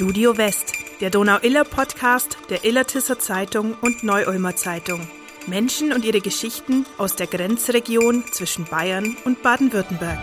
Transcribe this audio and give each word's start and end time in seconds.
Studio 0.00 0.38
West, 0.38 0.72
der 1.02 1.10
Donau-Iller-Podcast 1.10 2.38
der 2.48 2.64
Illertisser 2.64 3.18
Zeitung 3.18 3.74
und 3.82 4.02
Neu-Ulmer 4.02 4.56
Zeitung. 4.56 5.06
Menschen 5.46 5.92
und 5.92 6.06
ihre 6.06 6.22
Geschichten 6.22 6.86
aus 6.96 7.16
der 7.16 7.26
Grenzregion 7.26 8.24
zwischen 8.32 8.64
Bayern 8.64 9.14
und 9.26 9.42
Baden-Württemberg. 9.42 10.18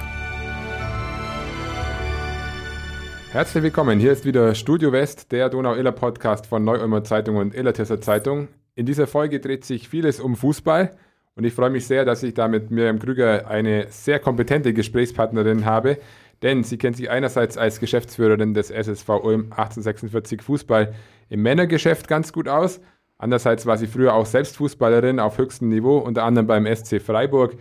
Herzlich 3.31 3.61
willkommen, 3.61 3.99
hier 3.99 4.13
ist 4.13 4.25
wieder 4.25 4.55
Studio 4.55 4.91
West, 4.91 5.31
der 5.31 5.47
Donau-Iller-Podcast 5.49 6.47
von 6.47 6.63
Neu-Ulmer 6.63 7.03
Zeitung 7.03 7.35
und 7.35 7.53
Illertisser 7.53 8.01
Zeitung. 8.01 8.47
In 8.73 8.87
dieser 8.87 9.05
Folge 9.05 9.39
dreht 9.39 9.63
sich 9.63 9.89
vieles 9.89 10.19
um 10.19 10.35
Fußball 10.35 10.97
und 11.35 11.43
ich 11.43 11.53
freue 11.53 11.69
mich 11.69 11.85
sehr, 11.85 12.03
dass 12.03 12.23
ich 12.23 12.33
da 12.33 12.47
mit 12.47 12.71
Miriam 12.71 12.97
Krüger 12.97 13.47
eine 13.47 13.85
sehr 13.91 14.17
kompetente 14.17 14.73
Gesprächspartnerin 14.73 15.65
habe, 15.65 15.99
denn 16.41 16.63
sie 16.63 16.77
kennt 16.77 16.97
sich 16.97 17.09
einerseits 17.09 17.57
als 17.57 17.79
Geschäftsführerin 17.79 18.53
des 18.53 18.69
SSV 18.69 19.09
Ulm 19.09 19.51
1846 19.51 20.41
Fußball 20.41 20.93
im 21.29 21.41
Männergeschäft 21.41 22.07
ganz 22.07 22.31
gut 22.31 22.47
aus. 22.47 22.79
Andererseits 23.17 23.65
war 23.65 23.77
sie 23.77 23.87
früher 23.87 24.13
auch 24.13 24.25
selbst 24.25 24.57
Fußballerin 24.57 25.19
auf 25.19 25.37
höchstem 25.37 25.69
Niveau, 25.69 25.97
unter 25.97 26.23
anderem 26.23 26.47
beim 26.47 26.67
SC 26.67 27.01
Freiburg. 27.01 27.57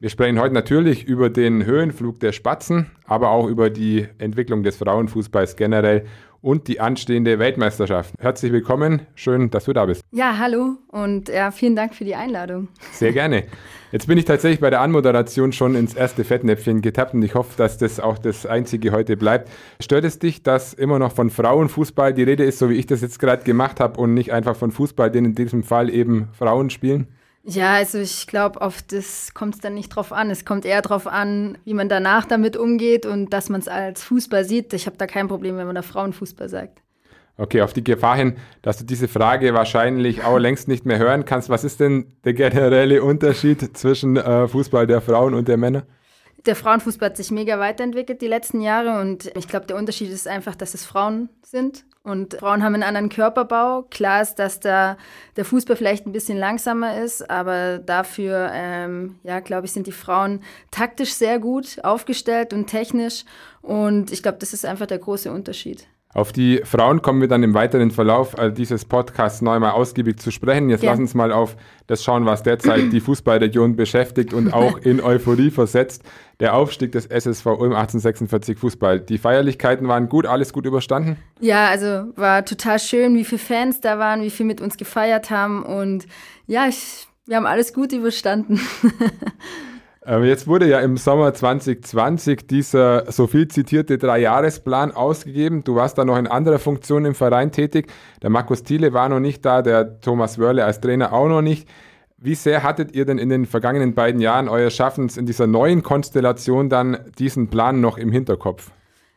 Wir 0.00 0.10
sprechen 0.10 0.40
heute 0.40 0.54
natürlich 0.54 1.04
über 1.04 1.30
den 1.30 1.64
Höhenflug 1.64 2.20
der 2.20 2.32
Spatzen, 2.32 2.90
aber 3.06 3.30
auch 3.30 3.46
über 3.46 3.70
die 3.70 4.06
Entwicklung 4.18 4.62
des 4.62 4.76
Frauenfußballs 4.76 5.56
generell 5.56 6.06
und 6.44 6.68
die 6.68 6.78
anstehende 6.78 7.38
Weltmeisterschaft. 7.38 8.14
Herzlich 8.18 8.52
willkommen, 8.52 9.00
schön, 9.14 9.50
dass 9.50 9.64
du 9.64 9.72
da 9.72 9.86
bist. 9.86 10.02
Ja, 10.12 10.36
hallo 10.36 10.76
und 10.88 11.30
ja, 11.30 11.50
vielen 11.50 11.74
Dank 11.74 11.94
für 11.94 12.04
die 12.04 12.14
Einladung. 12.14 12.68
Sehr 12.92 13.12
gerne. 13.12 13.44
Jetzt 13.92 14.08
bin 14.08 14.18
ich 14.18 14.26
tatsächlich 14.26 14.60
bei 14.60 14.68
der 14.68 14.82
Anmoderation 14.82 15.52
schon 15.52 15.74
ins 15.74 15.94
erste 15.94 16.22
Fettnäpfchen 16.22 16.82
getappt 16.82 17.14
und 17.14 17.22
ich 17.22 17.34
hoffe, 17.34 17.56
dass 17.56 17.78
das 17.78 17.98
auch 17.98 18.18
das 18.18 18.44
einzige 18.44 18.92
heute 18.92 19.16
bleibt. 19.16 19.48
Stört 19.80 20.04
es 20.04 20.18
dich, 20.18 20.42
dass 20.42 20.74
immer 20.74 20.98
noch 20.98 21.12
von 21.12 21.30
Frauenfußball 21.30 22.12
die 22.12 22.24
Rede 22.24 22.44
ist, 22.44 22.58
so 22.58 22.68
wie 22.68 22.74
ich 22.74 22.86
das 22.86 23.00
jetzt 23.00 23.18
gerade 23.18 23.42
gemacht 23.42 23.80
habe 23.80 23.98
und 23.98 24.12
nicht 24.12 24.30
einfach 24.30 24.54
von 24.54 24.70
Fußball, 24.70 25.10
den 25.10 25.24
in 25.24 25.34
diesem 25.34 25.62
Fall 25.62 25.88
eben 25.88 26.28
Frauen 26.36 26.68
spielen? 26.68 27.08
Ja, 27.46 27.74
also 27.74 27.98
ich 27.98 28.26
glaube, 28.26 28.62
auf 28.62 28.80
das 28.80 29.34
kommt 29.34 29.56
es 29.56 29.60
dann 29.60 29.74
nicht 29.74 29.90
drauf 29.90 30.12
an. 30.12 30.30
Es 30.30 30.46
kommt 30.46 30.64
eher 30.64 30.80
drauf 30.80 31.06
an, 31.06 31.58
wie 31.64 31.74
man 31.74 31.90
danach 31.90 32.24
damit 32.24 32.56
umgeht 32.56 33.04
und 33.04 33.34
dass 33.34 33.50
man 33.50 33.60
es 33.60 33.68
als 33.68 34.02
Fußball 34.02 34.44
sieht. 34.44 34.72
Ich 34.72 34.86
habe 34.86 34.96
da 34.96 35.06
kein 35.06 35.28
Problem, 35.28 35.58
wenn 35.58 35.66
man 35.66 35.74
da 35.74 35.82
Frauenfußball 35.82 36.48
sagt. 36.48 36.80
Okay, 37.36 37.60
auf 37.60 37.74
die 37.74 37.84
Gefahr 37.84 38.16
hin, 38.16 38.36
dass 38.62 38.78
du 38.78 38.84
diese 38.84 39.08
Frage 39.08 39.52
wahrscheinlich 39.52 40.24
auch 40.24 40.38
längst 40.38 40.68
nicht 40.68 40.86
mehr 40.86 40.98
hören 40.98 41.26
kannst. 41.26 41.50
Was 41.50 41.64
ist 41.64 41.80
denn 41.80 42.06
der 42.24 42.32
generelle 42.32 43.02
Unterschied 43.02 43.76
zwischen 43.76 44.16
äh, 44.16 44.48
Fußball 44.48 44.86
der 44.86 45.02
Frauen 45.02 45.34
und 45.34 45.46
der 45.46 45.58
Männer? 45.58 45.84
Der 46.46 46.56
Frauenfußball 46.56 47.10
hat 47.10 47.16
sich 47.16 47.30
mega 47.30 47.58
weiterentwickelt 47.58 48.22
die 48.22 48.28
letzten 48.28 48.60
Jahre 48.62 49.00
und 49.00 49.30
ich 49.36 49.48
glaube, 49.48 49.66
der 49.66 49.76
Unterschied 49.76 50.10
ist 50.10 50.28
einfach, 50.28 50.54
dass 50.54 50.74
es 50.74 50.84
Frauen 50.84 51.28
sind 51.42 51.84
und 52.04 52.34
Frauen 52.34 52.62
haben 52.62 52.74
einen 52.74 52.82
anderen 52.82 53.08
Körperbau. 53.08 53.82
Klar 53.90 54.22
ist, 54.22 54.36
dass 54.36 54.60
da 54.60 54.96
der 55.36 55.44
Fußball 55.44 55.74
vielleicht 55.74 56.06
ein 56.06 56.12
bisschen 56.12 56.38
langsamer 56.38 57.02
ist, 57.02 57.28
aber 57.28 57.78
dafür, 57.78 58.50
ähm, 58.52 59.16
ja, 59.24 59.40
glaube 59.40 59.66
ich, 59.66 59.72
sind 59.72 59.86
die 59.86 59.92
Frauen 59.92 60.42
taktisch 60.70 61.14
sehr 61.14 61.38
gut 61.38 61.82
aufgestellt 61.82 62.52
und 62.52 62.66
technisch 62.66 63.24
und 63.62 64.12
ich 64.12 64.22
glaube, 64.22 64.38
das 64.38 64.52
ist 64.52 64.66
einfach 64.66 64.86
der 64.86 64.98
große 64.98 65.32
Unterschied. 65.32 65.86
Auf 66.14 66.30
die 66.32 66.60
Frauen 66.64 67.02
kommen 67.02 67.20
wir 67.20 67.26
dann 67.26 67.42
im 67.42 67.54
weiteren 67.54 67.90
Verlauf 67.90 68.38
äh, 68.38 68.52
dieses 68.52 68.84
Podcasts 68.84 69.42
neu 69.42 69.58
mal 69.58 69.72
ausgiebig 69.72 70.20
zu 70.20 70.30
sprechen. 70.30 70.70
Jetzt 70.70 70.84
ja. 70.84 70.92
lass 70.92 71.00
uns 71.00 71.14
mal 71.14 71.32
auf 71.32 71.56
das 71.88 72.04
schauen, 72.04 72.24
was 72.24 72.44
derzeit 72.44 72.92
die 72.92 73.00
Fußballregion 73.00 73.74
beschäftigt 73.74 74.32
und 74.32 74.54
auch 74.54 74.78
in 74.78 75.00
Euphorie 75.00 75.50
versetzt. 75.50 76.04
Der 76.38 76.54
Aufstieg 76.54 76.92
des 76.92 77.06
SSV 77.06 77.46
Ulm 77.46 77.72
1846 77.72 78.58
Fußball. 78.58 79.00
Die 79.00 79.18
Feierlichkeiten 79.18 79.88
waren 79.88 80.08
gut, 80.08 80.24
alles 80.24 80.52
gut 80.52 80.66
überstanden? 80.66 81.16
Ja, 81.40 81.66
also 81.66 82.12
war 82.14 82.44
total 82.44 82.78
schön, 82.78 83.16
wie 83.16 83.24
viele 83.24 83.40
Fans 83.40 83.80
da 83.80 83.98
waren, 83.98 84.22
wie 84.22 84.30
viel 84.30 84.46
mit 84.46 84.60
uns 84.60 84.76
gefeiert 84.76 85.30
haben 85.30 85.64
und 85.64 86.06
ja, 86.46 86.68
ich, 86.68 87.08
wir 87.26 87.36
haben 87.36 87.46
alles 87.46 87.72
gut 87.72 87.92
überstanden. 87.92 88.60
Ähm, 90.06 90.24
jetzt 90.24 90.46
wurde 90.46 90.68
ja 90.68 90.80
im 90.80 90.96
Sommer 90.96 91.32
2020 91.32 92.46
dieser 92.46 93.10
so 93.10 93.26
viel 93.26 93.48
zitierte 93.48 93.96
Dreijahresplan 93.96 94.92
ausgegeben. 94.92 95.64
Du 95.64 95.76
warst 95.76 95.96
da 95.96 96.04
noch 96.04 96.18
in 96.18 96.26
anderer 96.26 96.58
Funktion 96.58 97.06
im 97.06 97.14
Verein 97.14 97.52
tätig. 97.52 97.90
Der 98.22 98.28
Markus 98.28 98.62
Thiele 98.62 98.92
war 98.92 99.08
noch 99.08 99.20
nicht 99.20 99.44
da, 99.44 99.62
der 99.62 100.00
Thomas 100.00 100.38
Wörle 100.38 100.64
als 100.64 100.80
Trainer 100.80 101.12
auch 101.12 101.28
noch 101.28 101.42
nicht. 101.42 101.68
Wie 102.18 102.34
sehr 102.34 102.62
hattet 102.62 102.94
ihr 102.94 103.06
denn 103.06 103.18
in 103.18 103.28
den 103.28 103.46
vergangenen 103.46 103.94
beiden 103.94 104.20
Jahren 104.20 104.48
eures 104.48 104.74
Schaffens 104.74 105.16
in 105.16 105.26
dieser 105.26 105.46
neuen 105.46 105.82
Konstellation 105.82 106.68
dann 106.68 106.98
diesen 107.18 107.48
Plan 107.48 107.80
noch 107.80 107.96
im 107.98 108.12
Hinterkopf? 108.12 108.70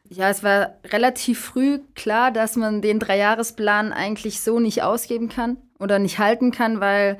Ja, 0.10 0.30
es 0.30 0.42
war 0.42 0.76
relativ 0.86 1.40
früh 1.40 1.80
klar, 1.96 2.32
dass 2.32 2.56
man 2.56 2.82
den 2.82 3.00
Dreijahresplan 3.00 3.92
eigentlich 3.92 4.40
so 4.40 4.60
nicht 4.60 4.84
ausgeben 4.84 5.28
kann 5.28 5.58
oder 5.80 6.00
nicht 6.00 6.18
halten 6.18 6.52
kann, 6.52 6.80
weil 6.80 7.18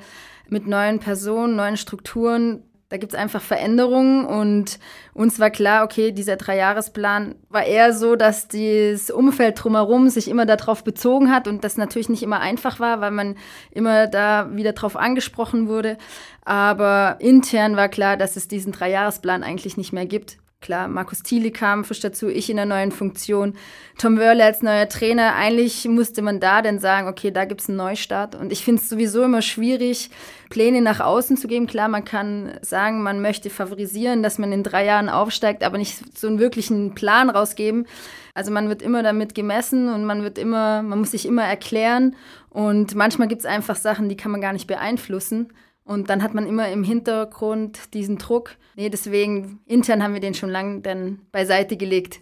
mit 0.48 0.66
neuen 0.66 0.98
Personen, 0.98 1.56
neuen 1.56 1.76
Strukturen 1.76 2.62
da 2.88 2.96
gibt 2.96 3.12
es 3.12 3.18
einfach 3.18 3.42
Veränderungen 3.42 4.24
und 4.24 4.78
uns 5.12 5.38
war 5.38 5.50
klar, 5.50 5.84
okay, 5.84 6.10
dieser 6.10 6.36
Dreijahresplan 6.36 7.34
war 7.50 7.64
eher 7.64 7.92
so, 7.92 8.16
dass 8.16 8.48
das 8.48 9.10
Umfeld 9.10 9.62
drumherum 9.62 10.08
sich 10.08 10.28
immer 10.28 10.46
darauf 10.46 10.84
bezogen 10.84 11.30
hat 11.30 11.48
und 11.48 11.64
das 11.64 11.76
natürlich 11.76 12.08
nicht 12.08 12.22
immer 12.22 12.40
einfach 12.40 12.80
war, 12.80 13.02
weil 13.02 13.10
man 13.10 13.36
immer 13.70 14.06
da 14.06 14.48
wieder 14.54 14.72
drauf 14.72 14.96
angesprochen 14.96 15.68
wurde. 15.68 15.98
Aber 16.46 17.16
intern 17.20 17.76
war 17.76 17.90
klar, 17.90 18.16
dass 18.16 18.36
es 18.36 18.48
diesen 18.48 18.72
Dreijahresplan 18.72 19.42
eigentlich 19.42 19.76
nicht 19.76 19.92
mehr 19.92 20.06
gibt. 20.06 20.38
Klar, 20.60 20.88
Markus 20.88 21.22
Thiele 21.22 21.52
kam 21.52 21.84
frisch 21.84 22.00
dazu, 22.00 22.26
ich 22.28 22.50
in 22.50 22.56
der 22.56 22.66
neuen 22.66 22.90
Funktion, 22.90 23.54
Tom 23.96 24.18
Wörle 24.18 24.44
als 24.44 24.60
neuer 24.60 24.88
Trainer. 24.88 25.36
Eigentlich 25.36 25.86
musste 25.86 26.20
man 26.20 26.40
da 26.40 26.62
dann 26.62 26.80
sagen, 26.80 27.06
okay, 27.06 27.30
da 27.30 27.44
gibt 27.44 27.60
es 27.60 27.68
einen 27.68 27.78
Neustart. 27.78 28.34
Und 28.34 28.50
ich 28.50 28.64
finde 28.64 28.82
es 28.82 28.88
sowieso 28.88 29.22
immer 29.22 29.40
schwierig, 29.40 30.10
Pläne 30.50 30.80
nach 30.82 30.98
außen 30.98 31.36
zu 31.36 31.46
geben. 31.46 31.68
Klar, 31.68 31.86
man 31.88 32.04
kann 32.04 32.58
sagen, 32.60 33.04
man 33.04 33.22
möchte 33.22 33.50
favorisieren, 33.50 34.24
dass 34.24 34.38
man 34.38 34.50
in 34.50 34.64
drei 34.64 34.84
Jahren 34.84 35.08
aufsteigt, 35.08 35.62
aber 35.62 35.78
nicht 35.78 36.18
so 36.18 36.26
einen 36.26 36.40
wirklichen 36.40 36.92
Plan 36.96 37.30
rausgeben. 37.30 37.86
Also 38.34 38.50
man 38.50 38.68
wird 38.68 38.82
immer 38.82 39.04
damit 39.04 39.36
gemessen 39.36 39.88
und 39.88 40.04
man 40.04 40.24
wird 40.24 40.38
immer, 40.38 40.82
man 40.82 40.98
muss 40.98 41.12
sich 41.12 41.24
immer 41.24 41.44
erklären. 41.44 42.16
Und 42.50 42.96
manchmal 42.96 43.28
gibt 43.28 43.42
es 43.42 43.46
einfach 43.46 43.76
Sachen, 43.76 44.08
die 44.08 44.16
kann 44.16 44.32
man 44.32 44.40
gar 44.40 44.52
nicht 44.52 44.66
beeinflussen. 44.66 45.52
Und 45.88 46.10
dann 46.10 46.22
hat 46.22 46.34
man 46.34 46.46
immer 46.46 46.68
im 46.68 46.84
Hintergrund 46.84 47.94
diesen 47.94 48.18
Druck. 48.18 48.56
Nee, 48.76 48.90
deswegen 48.90 49.60
intern 49.64 50.02
haben 50.02 50.12
wir 50.12 50.20
den 50.20 50.34
schon 50.34 50.50
lange 50.50 50.82
dann 50.82 51.20
beiseite 51.32 51.78
gelegt. 51.78 52.20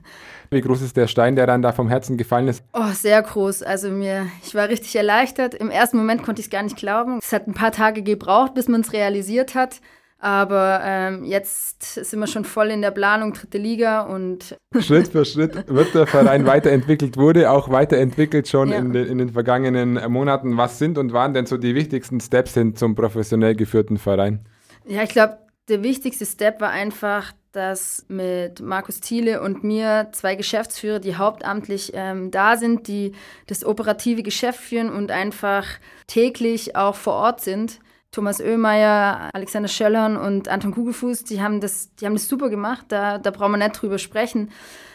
Wie 0.50 0.60
groß 0.60 0.82
ist 0.82 0.98
der 0.98 1.06
Stein, 1.06 1.34
der 1.34 1.46
dann 1.46 1.62
da 1.62 1.72
vom 1.72 1.88
Herzen 1.88 2.18
gefallen 2.18 2.46
ist? 2.46 2.62
Oh, 2.74 2.92
sehr 2.92 3.22
groß. 3.22 3.62
Also 3.62 3.88
mir, 3.88 4.26
ich 4.44 4.54
war 4.54 4.68
richtig 4.68 4.94
erleichtert. 4.96 5.54
Im 5.54 5.70
ersten 5.70 5.96
Moment 5.96 6.24
konnte 6.24 6.40
ich 6.40 6.48
es 6.48 6.50
gar 6.50 6.62
nicht 6.62 6.76
glauben. 6.76 7.18
Es 7.22 7.32
hat 7.32 7.48
ein 7.48 7.54
paar 7.54 7.72
Tage 7.72 8.02
gebraucht, 8.02 8.52
bis 8.52 8.68
man 8.68 8.82
es 8.82 8.92
realisiert 8.92 9.54
hat. 9.54 9.80
Aber 10.26 10.80
ähm, 10.82 11.22
jetzt 11.22 11.94
sind 11.94 12.18
wir 12.18 12.26
schon 12.26 12.44
voll 12.44 12.72
in 12.72 12.82
der 12.82 12.90
Planung, 12.90 13.32
dritte 13.32 13.58
Liga 13.58 14.00
und. 14.00 14.56
Schritt 14.80 15.06
für 15.06 15.24
Schritt 15.24 15.68
wird 15.68 15.94
der 15.94 16.08
Verein 16.08 16.46
weiterentwickelt, 16.46 17.16
wurde 17.16 17.48
auch 17.48 17.70
weiterentwickelt 17.70 18.48
schon 18.48 18.70
ja. 18.70 18.78
in, 18.78 18.92
den, 18.92 19.06
in 19.06 19.18
den 19.18 19.28
vergangenen 19.28 20.10
Monaten. 20.10 20.56
Was 20.56 20.80
sind 20.80 20.98
und 20.98 21.12
waren 21.12 21.32
denn 21.32 21.46
so 21.46 21.58
die 21.58 21.76
wichtigsten 21.76 22.18
Steps 22.18 22.54
hin 22.54 22.74
zum 22.74 22.96
professionell 22.96 23.54
geführten 23.54 23.98
Verein? 23.98 24.48
Ja, 24.84 25.04
ich 25.04 25.10
glaube, 25.10 25.38
der 25.68 25.84
wichtigste 25.84 26.26
Step 26.26 26.60
war 26.60 26.70
einfach, 26.70 27.32
dass 27.52 28.04
mit 28.08 28.60
Markus 28.60 28.98
Thiele 28.98 29.40
und 29.40 29.62
mir 29.62 30.08
zwei 30.10 30.34
Geschäftsführer, 30.34 30.98
die 30.98 31.14
hauptamtlich 31.14 31.92
ähm, 31.94 32.32
da 32.32 32.56
sind, 32.56 32.88
die 32.88 33.12
das 33.46 33.64
operative 33.64 34.24
Geschäft 34.24 34.58
führen 34.58 34.90
und 34.90 35.12
einfach 35.12 35.66
täglich 36.08 36.74
auch 36.74 36.96
vor 36.96 37.14
Ort 37.14 37.42
sind 37.42 37.78
Thomas 38.16 38.40
Oehmeier, 38.40 39.28
Alexander 39.34 39.68
Schöllern 39.68 40.16
und 40.16 40.48
Anton 40.48 40.72
Kugelfuß, 40.72 41.24
die 41.24 41.42
haben 41.42 41.60
das, 41.60 41.94
die 41.96 42.06
haben 42.06 42.14
das 42.14 42.28
super 42.28 42.48
gemacht, 42.48 42.86
da, 42.88 43.18
da 43.18 43.30
brauchen 43.30 43.52
wir 43.52 43.58
nicht 43.58 43.82
drüber 43.82 43.98
sprechen. 43.98 44.50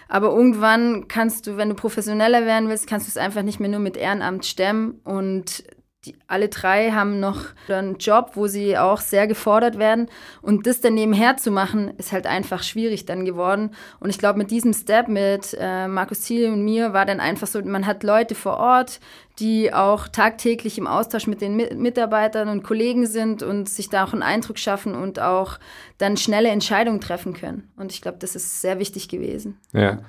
Aber 0.08 0.30
irgendwann 0.30 1.08
kannst 1.08 1.46
du, 1.46 1.56
wenn 1.56 1.70
du 1.70 1.76
professioneller 1.76 2.48
werden 2.48 2.68
willst, 2.68 2.88
kannst 2.88 3.06
du 3.06 3.12
es 3.12 3.18
einfach 3.18 3.44
nicht 3.44 3.60
mehr 3.60 3.70
nur 3.70 3.80
mit 3.80 3.96
Ehrenamt 3.96 4.48
stemmen. 4.48 5.02
Und 5.04 5.64
die, 6.06 6.16
alle 6.28 6.50
drei 6.50 6.92
haben 6.92 7.20
noch 7.20 7.46
einen 7.68 7.98
Job, 7.98 8.32
wo 8.34 8.48
sie 8.48 8.76
auch 8.76 9.00
sehr 9.00 9.28
gefordert 9.28 9.78
werden. 9.78 10.10
Und 10.42 10.66
das 10.66 10.82
dann 10.82 10.96
nebenher 10.96 11.38
zu 11.38 11.52
machen, 11.52 11.94
ist 11.98 12.12
halt 12.12 12.26
einfach 12.26 12.64
schwierig 12.64 13.06
dann 13.06 13.24
geworden. 13.24 13.76
Und 14.00 14.10
ich 14.10 14.18
glaube, 14.18 14.40
mit 14.40 14.50
diesem 14.50 14.74
Step 14.74 15.08
mit 15.08 15.56
äh, 15.60 15.88
Markus 15.88 16.22
Thiele 16.22 16.52
und 16.52 16.66
mir 16.66 16.94
war 16.94 17.06
dann 17.06 17.20
einfach 17.20 17.46
so, 17.46 17.62
man 17.62 17.86
hat 17.86 18.02
Leute 18.02 18.34
vor 18.34 18.58
Ort, 18.58 19.00
die 19.38 19.72
auch 19.74 20.08
tagtäglich 20.08 20.80
im 20.80 20.88
Austausch 20.88 21.28
mit 21.28 21.40
den 21.40 21.56
Mitarbeitern 21.56 22.50
und 22.50 22.64
Kollegen 22.64 23.06
sind 23.06 23.44
und 23.44 23.70
sich 23.70 23.90
da 23.90 24.04
auch 24.04 24.14
einen 24.14 24.24
Eindruck 24.24 24.58
schaffen 24.58 24.96
und 24.96 25.20
auch 25.20 25.60
dann 26.00 26.18
schnelle 26.18 26.50
Entscheidungen 26.50 27.00
treffen 27.00 27.34
können. 27.34 27.70
Und 27.78 27.92
ich 27.92 28.02
glaube, 28.02 28.18
das 28.20 28.36
ist 28.36 28.62
sehr 28.62 28.80
wichtig 28.80 29.08
gewesen. 29.08 29.60
Ja. 29.72 30.00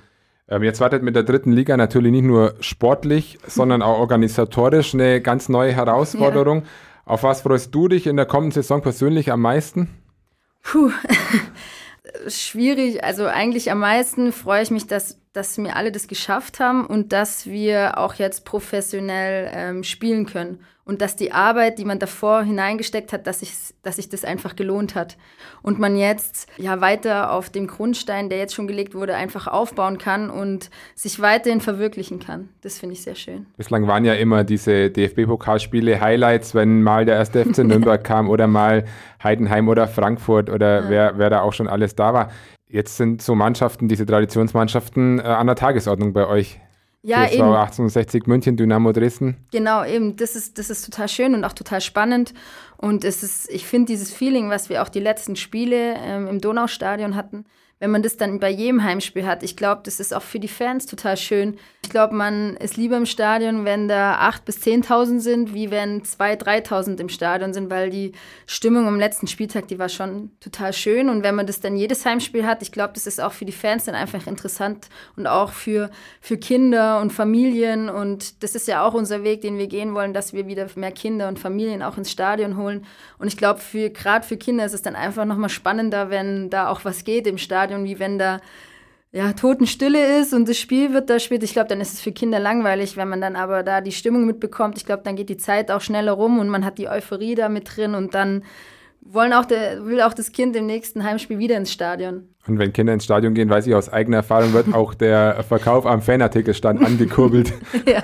Ähm, 0.53 0.63
jetzt 0.63 0.81
wartet 0.81 1.03
mit 1.03 1.17
der 1.17 1.23
dritten 1.23 1.51
Liga 1.51 1.79
natürlich 1.79 2.13
nicht 2.13 2.25
nur 2.25 2.57
sportlich, 2.61 3.39
sondern 3.47 3.81
auch 3.81 3.99
organisatorisch 3.99 4.93
eine 4.93 5.23
ganz 5.23 5.49
neue 5.49 5.73
Herausforderung. 5.73 6.59
Ja. 6.59 6.69
Auf 7.07 7.23
was 7.23 7.41
freust 7.41 7.75
du 7.75 7.89
dich 7.89 8.07
in 8.07 8.17
der 8.17 8.27
kommenden 8.27 8.53
Saison 8.53 8.83
persönlich 8.83 9.33
am 9.33 9.41
meisten? 9.41 9.89
Puh, 10.63 10.91
schwierig. 12.29 13.03
Also 13.03 13.25
eigentlich 13.25 13.71
am 13.71 13.79
meisten 13.79 14.31
freue 14.31 14.63
ich 14.63 14.71
mich, 14.71 14.87
dass 14.87 15.19
dass 15.33 15.57
wir 15.57 15.77
alle 15.77 15.93
das 15.93 16.09
geschafft 16.09 16.61
haben 16.61 16.85
und 16.85 17.15
dass 17.15 17.47
wir 17.47 17.97
auch 17.97 18.15
jetzt 18.17 18.45
professionell 18.45 19.51
ähm, 19.55 19.83
spielen 19.83 20.27
können. 20.27 20.61
Und 20.85 21.01
dass 21.01 21.15
die 21.15 21.31
Arbeit, 21.31 21.79
die 21.79 21.85
man 21.85 22.01
davor 22.01 22.43
hineingesteckt 22.43 23.13
hat, 23.13 23.27
dass 23.29 23.41
sich, 23.41 23.53
dass 23.83 23.97
sich 23.97 24.09
das 24.09 24.25
einfach 24.25 24.57
gelohnt 24.57 24.97
hat. 24.97 25.17
Und 25.63 25.79
man 25.79 25.97
jetzt 25.97 26.49
ja 26.57 26.81
weiter 26.81 27.31
auf 27.31 27.51
dem 27.51 27.69
Grundstein, 27.69 28.29
der 28.29 28.39
jetzt 28.39 28.55
schon 28.55 28.67
gelegt 28.67 28.95
wurde, 28.95 29.15
einfach 29.15 29.47
aufbauen 29.47 29.99
kann 29.99 30.29
und 30.29 30.71
sich 30.97 31.21
weiterhin 31.21 31.61
verwirklichen 31.61 32.19
kann. 32.19 32.49
Das 32.63 32.79
finde 32.79 32.95
ich 32.95 33.03
sehr 33.03 33.15
schön. 33.15 33.47
Bislang 33.57 33.87
waren 33.87 34.05
ja 34.05 34.15
immer 34.15 34.43
diese 34.43 34.91
DFB-Pokalspiele 34.91 36.01
Highlights, 36.01 36.55
wenn 36.55 36.83
mal 36.83 37.05
der 37.05 37.15
erste 37.15 37.45
FC 37.45 37.59
Nürnberg 37.65 38.03
kam 38.03 38.29
oder 38.29 38.49
mal 38.49 38.85
Heidenheim 39.23 39.69
oder 39.69 39.87
Frankfurt 39.87 40.51
oder 40.51 40.83
ja. 40.83 40.91
wer, 40.91 41.19
wer 41.19 41.31
da 41.31 41.43
auch 41.43 41.53
schon 41.53 41.69
alles 41.69 41.95
da 41.95 42.13
war. 42.13 42.31
Jetzt 42.73 42.97
sind 42.97 43.21
so 43.21 43.35
Mannschaften, 43.35 43.87
diese 43.87 44.07
Traditionsmannschaften, 44.07 45.19
äh, 45.19 45.23
an 45.23 45.47
der 45.47 45.57
Tagesordnung 45.57 46.15
bei 46.15 46.27
euch. 46.27 46.59
Ja, 47.03 47.25
eben. 47.29 47.43
1860 47.43 48.27
München, 48.27 48.57
Dynamo 48.57 48.93
Dresden. 48.93 49.37
Genau, 49.51 49.85
eben. 49.85 50.17
Das 50.17 50.37
ist, 50.37 50.59
das 50.59 50.71
ist 50.71 50.85
total 50.85 51.09
schön 51.09 51.35
und 51.35 51.45
auch 51.45 51.53
total 51.53 51.81
spannend. 51.81 52.33
Und 52.77 53.05
es 53.05 53.23
ist, 53.25 53.51
ich 53.51 53.67
finde 53.67 53.87
dieses 53.87 54.13
Feeling, 54.13 54.51
was 54.51 54.69
wir 54.69 54.83
auch 54.83 54.89
die 54.89 55.01
letzten 55.01 55.35
Spiele 55.35 55.97
ähm, 55.99 56.29
im 56.29 56.41
Donaustadion 56.41 57.17
hatten, 57.17 57.45
wenn 57.83 57.91
man 57.91 58.05
das 58.05 58.17
dann 58.17 58.39
bei 58.39 58.49
jedem 58.49 58.85
Heimspiel 58.85 59.27
hat. 59.27 59.43
Ich 59.43 59.57
glaube, 59.57 59.81
das 59.85 59.99
ist 59.99 60.15
auch 60.15 60.23
für 60.23 60.39
die 60.39 60.47
Fans 60.47 60.87
total 60.87 61.17
schön. 61.17 61.59
Ich 61.83 61.91
glaube, 61.91 62.15
man 62.15 62.57
ist 62.59 62.77
lieber 62.77 62.97
im 62.97 63.07
Stadion, 63.07 63.65
wenn 63.65 63.89
da 63.89 64.21
8.000 64.21 64.45
bis 64.45 64.59
10.000 64.59 65.19
sind, 65.19 65.53
wie 65.53 65.73
wenn 65.73 66.01
2.000, 66.03 66.65
3.000 66.65 67.01
im 67.01 67.09
Stadion 67.09 67.53
sind, 67.53 67.71
weil 67.71 67.91
die 67.91 68.13
Stimmung 68.47 68.87
am 68.87 69.01
letzten 69.01 69.27
Spieltag, 69.27 69.67
die 69.67 69.81
war 69.81 69.89
schon 69.89 70.31
total 70.39 70.73
schön. 70.73 71.09
Und 71.09 71.25
wenn 71.25 71.35
man 71.35 71.49
das 71.49 71.59
dann 71.59 71.75
jedes 71.75 72.07
Heimspiel 72.07 72.47
hat, 72.47 72.63
ich 72.63 72.71
glaube, 72.71 72.93
das 72.95 73.09
ist 73.09 73.21
auch 73.21 73.33
für 73.33 73.47
die 73.47 73.51
Fans 73.51 73.87
dann 73.87 73.97
einfach 73.97 74.29
interessant 74.29 74.89
und 75.17 75.27
auch 75.27 75.51
für, 75.51 75.91
für 76.21 76.37
Kinder 76.37 77.01
und 77.01 77.13
Familien. 77.13 77.89
Und 77.89 78.45
das 78.45 78.55
ist 78.55 78.69
ja 78.69 78.87
auch 78.87 78.95
unser 78.95 79.25
Weg, 79.25 79.41
den 79.41 79.59
wir 79.59 79.67
gehen 79.67 79.93
wollen, 79.93 80.15
dass 80.15 80.33
wir 80.33 80.47
wieder 80.47 80.69
mehr 80.77 80.93
Kinder 80.93 81.27
und 81.27 81.41
Familien 81.41 81.83
auch 81.83 81.99
ins 81.99 82.13
Stadion 82.13 82.57
holen. 82.57 82.87
Und 83.19 83.27
ich 83.27 83.37
glaube, 83.37 83.59
für, 83.59 83.91
gerade 83.91 84.25
für 84.25 84.37
Kinder 84.37 84.65
ist 84.65 84.73
es 84.73 84.83
dann 84.83 84.95
einfach 84.95 85.25
nochmal 85.25 85.49
spannender, 85.49 86.11
wenn 86.11 86.49
da 86.49 86.69
auch 86.69 86.85
was 86.85 87.03
geht 87.03 87.27
im 87.27 87.39
Stadion 87.39 87.72
Stadion, 87.73 87.85
wie 87.85 87.99
wenn 87.99 88.19
da 88.19 88.41
ja, 89.13 89.33
Totenstille 89.35 90.21
ist 90.21 90.33
und 90.33 90.49
das 90.49 90.59
Spiel 90.59 90.95
wird 90.95 91.11
da 91.11 91.19
spielt. 91.19 91.43
Ich 91.43 91.53
glaube, 91.53 91.69
dann 91.69 91.83
ist 91.83 91.93
es 91.93 92.01
für 92.01 92.13
Kinder 92.13 92.39
langweilig, 92.39 92.97
wenn 92.97 93.09
man 93.09 93.21
dann 93.21 93.37
aber 93.37 93.63
da 93.63 93.83
die 93.83 93.93
Stimmung 93.93 94.25
mitbekommt. 94.25 94.79
Ich 94.79 94.87
glaube, 94.87 95.03
dann 95.05 95.17
geht 95.17 95.29
die 95.29 95.37
Zeit 95.37 95.71
auch 95.71 95.83
schneller 95.83 96.13
rum 96.13 96.39
und 96.39 96.49
man 96.49 96.65
hat 96.65 96.79
die 96.79 96.89
Euphorie 96.89 97.35
da 97.35 97.51
mit 97.51 97.77
drin 97.77 97.95
und 97.95 98.15
dann 98.15 98.43
wollen 99.03 99.35
auch 99.35 99.45
der, 99.45 99.85
will 99.85 100.01
auch 100.01 100.15
das 100.15 100.33
Kind 100.33 100.57
im 100.57 100.67
nächsten 100.67 101.05
Heimspiel 101.05 101.39
wieder 101.39 101.57
ins 101.57 101.73
Stadion. 101.73 102.32
Und 102.49 102.59
wenn 102.59 102.73
Kinder 102.73 102.93
ins 102.93 103.05
Stadion 103.05 103.35
gehen, 103.35 103.49
weiß 103.49 103.69
ich 103.69 103.75
aus 103.75 103.93
eigener 103.93 104.19
Erfahrung, 104.19 104.53
wird 104.53 104.75
auch 104.75 104.95
der 104.95 105.43
Verkauf 105.45 105.87
am 105.87 106.03
Fanartikelstand 106.03 106.85
angekurbelt. 106.85 107.53
ja. 107.87 108.03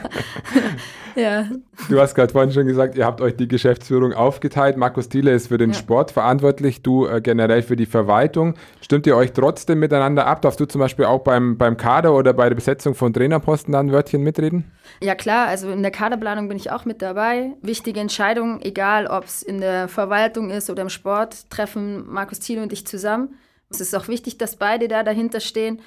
ja. 1.20 1.46
Du 1.88 2.00
hast 2.00 2.14
gerade 2.14 2.32
vorhin 2.32 2.52
schon 2.52 2.66
gesagt, 2.66 2.96
ihr 2.96 3.04
habt 3.04 3.20
euch 3.20 3.34
die 3.34 3.48
Geschäftsführung 3.48 4.12
aufgeteilt. 4.12 4.76
Markus 4.76 5.08
Thiele 5.08 5.32
ist 5.32 5.48
für 5.48 5.58
den 5.58 5.70
ja. 5.70 5.76
Sport 5.76 6.12
verantwortlich, 6.12 6.82
du 6.82 7.06
äh, 7.06 7.20
generell 7.20 7.62
für 7.62 7.74
die 7.74 7.86
Verwaltung. 7.86 8.54
Stimmt 8.80 9.08
ihr 9.08 9.16
euch 9.16 9.32
trotzdem 9.32 9.80
miteinander 9.80 10.26
ab? 10.26 10.40
Darfst 10.42 10.60
du 10.60 10.66
zum 10.66 10.80
Beispiel 10.80 11.06
auch 11.06 11.22
beim, 11.24 11.58
beim 11.58 11.76
Kader 11.76 12.14
oder 12.14 12.32
bei 12.32 12.48
der 12.48 12.54
Besetzung 12.54 12.94
von 12.94 13.12
Trainerposten 13.12 13.72
dann 13.72 13.88
ein 13.88 13.92
Wörtchen 13.92 14.22
mitreden? 14.22 14.70
Ja 15.02 15.16
klar, 15.16 15.48
also 15.48 15.68
in 15.70 15.82
der 15.82 15.90
Kaderplanung 15.90 16.46
bin 16.46 16.56
ich 16.56 16.70
auch 16.70 16.84
mit 16.84 17.02
dabei. 17.02 17.54
Wichtige 17.60 17.98
Entscheidungen, 17.98 18.62
egal 18.62 19.08
ob 19.08 19.24
es 19.24 19.42
in 19.42 19.60
der 19.60 19.88
Verwaltung 19.88 20.50
ist 20.50 20.70
oder 20.70 20.82
im 20.82 20.90
Sport, 20.90 21.50
treffen 21.50 22.04
Markus 22.06 22.38
Thiele 22.38 22.62
und 22.62 22.72
ich 22.72 22.86
zusammen. 22.86 23.30
Es 23.70 23.80
ist 23.80 23.94
auch 23.94 24.08
wichtig, 24.08 24.38
dass 24.38 24.56
beide 24.56 24.88
da 24.88 25.02
dahinter 25.02 25.40
stehen. 25.40 25.80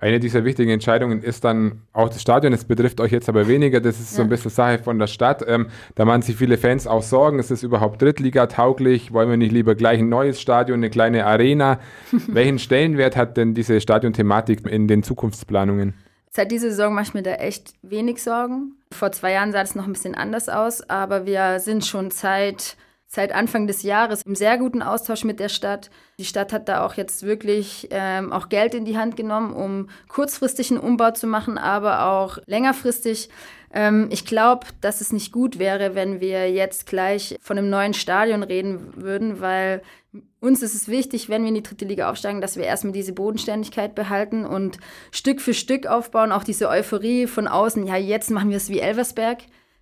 Eine 0.00 0.18
dieser 0.18 0.46
wichtigen 0.46 0.70
Entscheidungen 0.70 1.22
ist 1.22 1.44
dann 1.44 1.82
auch 1.92 2.08
das 2.08 2.22
Stadion. 2.22 2.54
Es 2.54 2.64
betrifft 2.64 3.02
euch 3.02 3.12
jetzt 3.12 3.28
aber 3.28 3.48
weniger. 3.48 3.80
Das 3.82 4.00
ist 4.00 4.12
ja. 4.12 4.16
so 4.16 4.22
ein 4.22 4.30
bisschen 4.30 4.50
Sache 4.50 4.78
von 4.78 4.98
der 4.98 5.08
Stadt. 5.08 5.44
Ähm, 5.46 5.66
da 5.94 6.06
machen 6.06 6.22
sich 6.22 6.36
viele 6.36 6.56
Fans 6.56 6.86
auch 6.86 7.02
Sorgen. 7.02 7.38
Ist 7.38 7.50
es 7.50 7.62
überhaupt 7.62 8.00
Drittliga-tauglich? 8.00 9.12
Wollen 9.12 9.28
wir 9.28 9.36
nicht 9.36 9.52
lieber 9.52 9.74
gleich 9.74 9.98
ein 9.98 10.08
neues 10.08 10.40
Stadion, 10.40 10.78
eine 10.78 10.88
kleine 10.88 11.26
Arena? 11.26 11.80
Welchen 12.28 12.58
Stellenwert 12.58 13.14
hat 13.14 13.36
denn 13.36 13.52
diese 13.52 13.78
Stadionthematik 13.78 14.66
in 14.66 14.88
den 14.88 15.02
Zukunftsplanungen? 15.02 15.92
Seit 16.30 16.50
dieser 16.50 16.70
Saison 16.70 16.94
mache 16.94 17.08
ich 17.08 17.14
mir 17.14 17.22
da 17.22 17.34
echt 17.34 17.74
wenig 17.82 18.22
Sorgen. 18.22 18.76
Vor 18.92 19.12
zwei 19.12 19.32
Jahren 19.32 19.52
sah 19.52 19.60
das 19.60 19.74
noch 19.74 19.84
ein 19.84 19.92
bisschen 19.92 20.14
anders 20.14 20.48
aus, 20.48 20.88
aber 20.88 21.26
wir 21.26 21.60
sind 21.60 21.84
schon 21.84 22.10
seit 22.10 22.78
seit 23.12 23.32
Anfang 23.32 23.66
des 23.66 23.82
Jahres 23.82 24.22
im 24.22 24.36
sehr 24.36 24.56
guten 24.56 24.82
Austausch 24.82 25.24
mit 25.24 25.40
der 25.40 25.48
Stadt. 25.48 25.90
Die 26.20 26.24
Stadt 26.24 26.52
hat 26.52 26.68
da 26.68 26.86
auch 26.86 26.94
jetzt 26.94 27.24
wirklich 27.24 27.88
ähm, 27.90 28.32
auch 28.32 28.48
Geld 28.48 28.72
in 28.72 28.84
die 28.84 28.96
Hand 28.96 29.16
genommen, 29.16 29.52
um 29.52 29.88
kurzfristig 30.08 30.70
einen 30.70 30.78
Umbau 30.78 31.10
zu 31.10 31.26
machen, 31.26 31.58
aber 31.58 32.04
auch 32.04 32.38
längerfristig. 32.46 33.28
Ähm, 33.74 34.06
ich 34.12 34.24
glaube, 34.24 34.68
dass 34.80 35.00
es 35.00 35.12
nicht 35.12 35.32
gut 35.32 35.58
wäre, 35.58 35.96
wenn 35.96 36.20
wir 36.20 36.52
jetzt 36.52 36.86
gleich 36.86 37.36
von 37.42 37.58
einem 37.58 37.68
neuen 37.68 37.94
Stadion 37.94 38.44
reden 38.44 38.94
würden, 38.94 39.40
weil 39.40 39.82
uns 40.38 40.62
ist 40.62 40.74
es 40.76 40.86
wichtig, 40.86 41.28
wenn 41.28 41.42
wir 41.42 41.48
in 41.48 41.56
die 41.56 41.64
dritte 41.64 41.86
Liga 41.86 42.10
aufsteigen, 42.10 42.40
dass 42.40 42.56
wir 42.56 42.64
erstmal 42.64 42.92
diese 42.92 43.12
Bodenständigkeit 43.12 43.96
behalten 43.96 44.46
und 44.46 44.78
Stück 45.10 45.40
für 45.40 45.54
Stück 45.54 45.88
aufbauen, 45.88 46.30
auch 46.30 46.44
diese 46.44 46.68
Euphorie 46.68 47.26
von 47.26 47.48
außen. 47.48 47.88
Ja, 47.88 47.96
jetzt 47.96 48.30
machen 48.30 48.50
wir 48.50 48.56
es 48.56 48.68
wie 48.68 48.78
Elversberg 48.78 49.38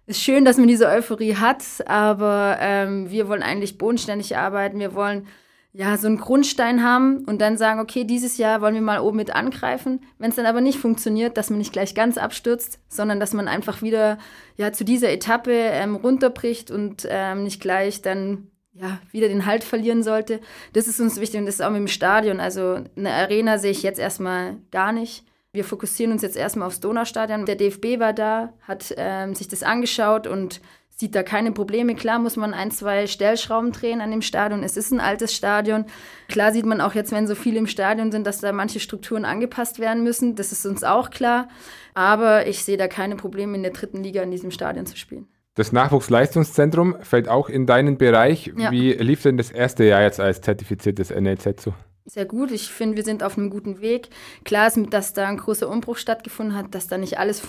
ist 0.08 0.22
schön, 0.22 0.44
dass 0.44 0.56
man 0.56 0.69
diese 0.69 0.88
Euphorie 0.88 1.37
hat, 1.37 1.62
aber 1.87 2.56
ähm, 2.60 3.10
wir 3.10 3.28
wollen 3.28 3.43
eigentlich 3.43 3.78
bodenständig 3.78 4.37
arbeiten. 4.37 4.78
Wir 4.81 4.94
wollen 4.94 5.26
ja 5.72 5.96
so 5.99 6.06
einen 6.06 6.19
Grundstein 6.19 6.82
haben 6.82 7.25
und 7.26 7.40
dann 7.40 7.58
sagen, 7.58 7.78
okay, 7.78 8.05
dieses 8.05 8.38
Jahr 8.38 8.62
wollen 8.62 8.75
wir 8.75 8.81
mal 8.81 9.00
oben 9.00 9.19
mit 9.19 9.34
angreifen. 9.34 10.00
Wenn 10.19 10.31
es 10.31 10.37
dann 10.37 10.46
aber 10.46 10.62
nicht 10.62 10.78
funktioniert, 10.78 11.37
dass 11.37 11.50
man 11.50 11.58
nicht 11.58 11.75
gleich 11.75 11.94
ganz 11.94 12.16
abstürzt, 12.16 12.81
sondern 12.88 13.20
dass 13.20 13.34
man 13.34 13.49
einfach 13.49 13.82
wieder 13.82 14.19
ja 14.56 14.72
zu 14.72 14.84
dieser 14.84 15.12
Etappe 15.12 15.52
ähm, 15.52 15.94
runterbricht 15.94 16.70
und 16.70 17.06
ähm, 17.08 17.44
nicht 17.44 17.61
gleich 17.61 18.00
dann 18.00 18.49
ja, 18.72 18.99
wieder 19.12 19.28
den 19.28 19.44
Halt 19.44 19.62
verlieren 19.62 20.02
sollte. 20.02 20.40
Das 20.72 20.88
ist 20.88 21.00
uns 21.00 21.20
wichtig 21.20 21.40
und 21.40 21.46
das 21.46 21.56
ist 21.56 21.61
auch 21.61 21.70
mit 21.70 21.81
dem 21.81 21.88
Stadion. 21.88 22.40
Also 22.40 22.81
eine 22.96 23.12
Arena 23.12 23.58
sehe 23.58 23.72
ich 23.72 23.82
jetzt 23.82 24.00
erstmal 24.00 24.56
gar 24.70 24.93
nicht. 24.93 25.25
Wir 25.52 25.64
fokussieren 25.64 26.12
uns 26.12 26.22
jetzt 26.22 26.36
erstmal 26.36 26.68
aufs 26.68 26.80
Donaustadion. 26.80 27.46
Der 27.46 27.56
DFB 27.56 27.98
war 27.98 28.12
da, 28.12 28.52
hat 28.60 28.94
ähm, 28.96 29.34
sich 29.34 29.48
das 29.48 29.62
angeschaut 29.62 30.26
und 30.26 30.60
sieht 30.98 31.14
da 31.14 31.22
keine 31.22 31.52
Probleme. 31.52 31.94
Klar 31.94 32.18
muss 32.18 32.36
man 32.36 32.52
ein, 32.52 32.70
zwei 32.70 33.06
Stellschrauben 33.06 33.72
drehen 33.72 34.00
an 34.00 34.10
dem 34.10 34.20
Stadion. 34.20 34.64
Es 34.64 34.76
ist 34.76 34.90
ein 34.90 35.00
altes 35.00 35.34
Stadion. 35.34 35.86
Klar 36.28 36.52
sieht 36.52 36.66
man 36.66 36.80
auch 36.80 36.94
jetzt, 36.94 37.12
wenn 37.12 37.26
so 37.28 37.36
viele 37.36 37.58
im 37.58 37.68
Stadion 37.68 38.10
sind, 38.10 38.26
dass 38.26 38.40
da 38.40 38.52
manche 38.52 38.80
Strukturen 38.80 39.24
angepasst 39.24 39.78
werden 39.78 40.02
müssen. 40.02 40.34
Das 40.34 40.50
ist 40.50 40.66
uns 40.66 40.82
auch 40.82 41.10
klar. 41.10 41.48
Aber 41.94 42.46
ich 42.46 42.64
sehe 42.64 42.76
da 42.76 42.88
keine 42.88 43.16
Probleme, 43.16 43.56
in 43.56 43.62
der 43.62 43.72
dritten 43.72 44.02
Liga 44.02 44.22
in 44.22 44.32
diesem 44.32 44.50
Stadion 44.50 44.87
zu 44.87 44.96
spielen. 44.96 45.28
Das 45.54 45.73
Nachwuchsleistungszentrum 45.73 46.96
fällt 47.00 47.28
auch 47.28 47.49
in 47.49 47.66
deinen 47.66 47.96
Bereich. 47.96 48.52
Ja. 48.56 48.70
Wie 48.70 48.92
lief 48.92 49.23
denn 49.23 49.37
das 49.37 49.50
erste 49.50 49.84
Jahr 49.84 50.02
jetzt 50.02 50.20
als 50.20 50.40
zertifiziertes 50.40 51.11
NLZ 51.11 51.61
so? 51.61 51.75
Sehr 52.08 52.24
gut. 52.24 52.50
Ich 52.50 52.68
finde, 52.68 52.96
wir 52.96 53.04
sind 53.04 53.22
auf 53.22 53.36
einem 53.36 53.50
guten 53.50 53.80
Weg. 53.80 54.08
Klar 54.44 54.66
ist, 54.66 54.78
dass 54.90 55.12
da 55.12 55.28
ein 55.28 55.36
großer 55.36 55.68
Umbruch 55.68 55.98
stattgefunden 55.98 56.56
hat, 56.56 56.74
dass 56.74 56.88
da 56.88 56.98
nicht 56.98 57.18
alles 57.18 57.42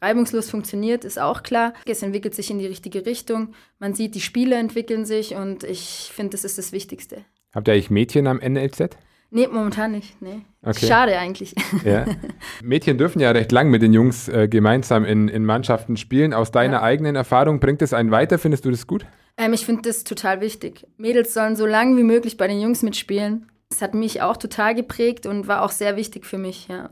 reibungslos 0.00 0.50
funktioniert, 0.50 1.04
ist 1.04 1.18
auch 1.18 1.42
klar. 1.42 1.72
Es 1.86 2.02
entwickelt 2.02 2.34
sich 2.34 2.50
in 2.50 2.58
die 2.58 2.66
richtige 2.66 3.06
Richtung. 3.06 3.54
Man 3.78 3.94
sieht, 3.94 4.14
die 4.14 4.20
Spiele 4.20 4.56
entwickeln 4.56 5.04
sich 5.04 5.34
und 5.34 5.64
ich 5.64 6.10
finde, 6.14 6.30
das 6.30 6.44
ist 6.44 6.58
das 6.58 6.72
Wichtigste. 6.72 7.24
Habt 7.54 7.68
ihr 7.68 7.74
eigentlich 7.74 7.90
Mädchen 7.90 8.26
am 8.26 8.38
NLZ? 8.38 8.96
Nee, 9.30 9.48
momentan 9.48 9.90
nicht. 9.90 10.20
Nee. 10.22 10.42
Okay. 10.62 10.86
Schade 10.86 11.18
eigentlich. 11.18 11.54
Ja. 11.84 12.04
Mädchen 12.62 12.98
dürfen 12.98 13.18
ja 13.18 13.32
recht 13.32 13.50
lang 13.50 13.68
mit 13.68 13.82
den 13.82 13.92
Jungs 13.92 14.28
äh, 14.28 14.46
gemeinsam 14.48 15.04
in, 15.04 15.28
in 15.28 15.44
Mannschaften 15.44 15.96
spielen. 15.96 16.32
Aus 16.32 16.52
deiner 16.52 16.74
ja. 16.74 16.82
eigenen 16.82 17.16
Erfahrung, 17.16 17.58
bringt 17.58 17.82
es 17.82 17.92
einen 17.92 18.12
weiter? 18.12 18.38
Findest 18.38 18.64
du 18.64 18.70
das 18.70 18.86
gut? 18.86 19.06
Ähm, 19.36 19.52
ich 19.52 19.66
finde 19.66 19.82
das 19.82 20.04
total 20.04 20.40
wichtig. 20.40 20.86
Mädels 20.98 21.34
sollen 21.34 21.56
so 21.56 21.66
lange 21.66 21.96
wie 21.96 22.04
möglich 22.04 22.36
bei 22.36 22.46
den 22.46 22.60
Jungs 22.60 22.82
mitspielen. 22.82 23.46
Das 23.74 23.82
hat 23.82 23.94
mich 23.94 24.22
auch 24.22 24.36
total 24.36 24.76
geprägt 24.76 25.26
und 25.26 25.48
war 25.48 25.62
auch 25.62 25.72
sehr 25.72 25.96
wichtig 25.96 26.26
für 26.26 26.38
mich, 26.38 26.68
ja. 26.68 26.90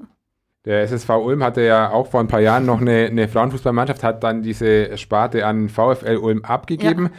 Der 0.64 0.82
SSV 0.82 1.10
Ulm 1.10 1.44
hatte 1.44 1.60
ja 1.62 1.90
auch 1.90 2.08
vor 2.08 2.18
ein 2.18 2.26
paar 2.26 2.40
Jahren 2.40 2.66
noch 2.66 2.80
eine, 2.80 3.06
eine 3.06 3.28
Frauenfußballmannschaft, 3.28 4.02
hat 4.02 4.24
dann 4.24 4.42
diese 4.42 4.98
Sparte 4.98 5.46
an 5.46 5.68
VfL 5.68 6.16
Ulm 6.16 6.44
abgegeben. 6.44 7.04
Ja. 7.04 7.10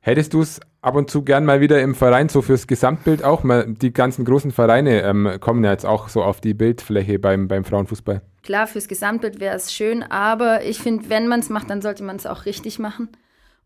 Hättest 0.00 0.34
du 0.34 0.42
es 0.42 0.60
ab 0.82 0.96
und 0.96 1.10
zu 1.10 1.22
gern 1.22 1.44
mal 1.44 1.60
wieder 1.60 1.80
im 1.80 1.94
Verein, 1.94 2.28
so 2.28 2.42
fürs 2.42 2.66
Gesamtbild 2.66 3.22
auch? 3.22 3.44
Die 3.64 3.92
ganzen 3.92 4.24
großen 4.24 4.50
Vereine 4.50 5.02
ähm, 5.02 5.36
kommen 5.38 5.62
ja 5.62 5.70
jetzt 5.70 5.86
auch 5.86 6.08
so 6.08 6.24
auf 6.24 6.40
die 6.40 6.54
Bildfläche 6.54 7.20
beim, 7.20 7.46
beim 7.46 7.64
Frauenfußball. 7.64 8.20
Klar, 8.42 8.66
fürs 8.66 8.88
Gesamtbild 8.88 9.38
wäre 9.38 9.54
es 9.54 9.72
schön, 9.72 10.02
aber 10.02 10.64
ich 10.64 10.80
finde, 10.80 11.08
wenn 11.08 11.28
man 11.28 11.38
es 11.38 11.50
macht, 11.50 11.70
dann 11.70 11.82
sollte 11.82 12.02
man 12.02 12.16
es 12.16 12.26
auch 12.26 12.46
richtig 12.46 12.80
machen. 12.80 13.10